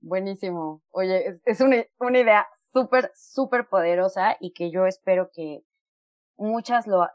[0.00, 0.82] Buenísimo.
[0.90, 5.60] Oye, es, es una, una idea súper, súper poderosa y que yo espero que
[6.36, 7.06] muchas lo,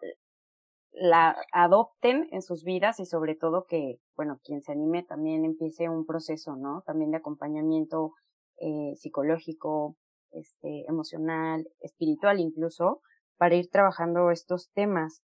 [1.00, 5.90] la adopten en sus vidas y sobre todo que, bueno, quien se anime también empiece
[5.90, 6.84] un proceso, ¿no?
[6.86, 8.14] También de acompañamiento
[8.58, 9.96] eh, psicológico,
[10.32, 13.02] este, emocional, espiritual incluso,
[13.38, 15.24] para ir trabajando estos temas.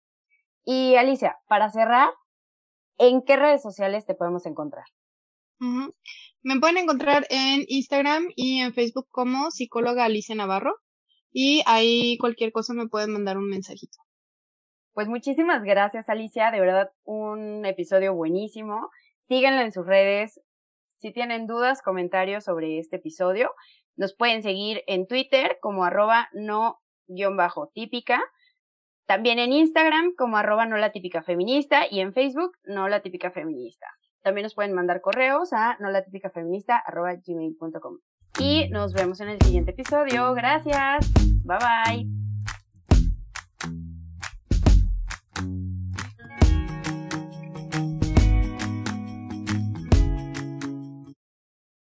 [0.63, 2.09] Y Alicia, para cerrar,
[2.97, 4.85] ¿en qué redes sociales te podemos encontrar?
[6.43, 10.75] Me pueden encontrar en Instagram y en Facebook como psicóloga Alicia Navarro
[11.31, 13.97] y ahí cualquier cosa me pueden mandar un mensajito.
[14.95, 16.51] Pues muchísimas gracias, Alicia.
[16.51, 18.89] De verdad, un episodio buenísimo.
[19.27, 20.41] Síganla en sus redes.
[20.99, 23.51] Si tienen dudas, comentarios sobre este episodio,
[23.97, 28.23] nos pueden seguir en Twitter como arroba no guion bajo típica.
[29.05, 33.31] También en Instagram como arroba no la típica feminista y en Facebook no la típica
[33.31, 33.87] feminista.
[34.21, 37.99] También nos pueden mandar correos a no la típica feminista gmail.com.
[38.39, 40.33] Y nos vemos en el siguiente episodio.
[40.33, 41.11] Gracias.
[41.43, 42.25] Bye bye.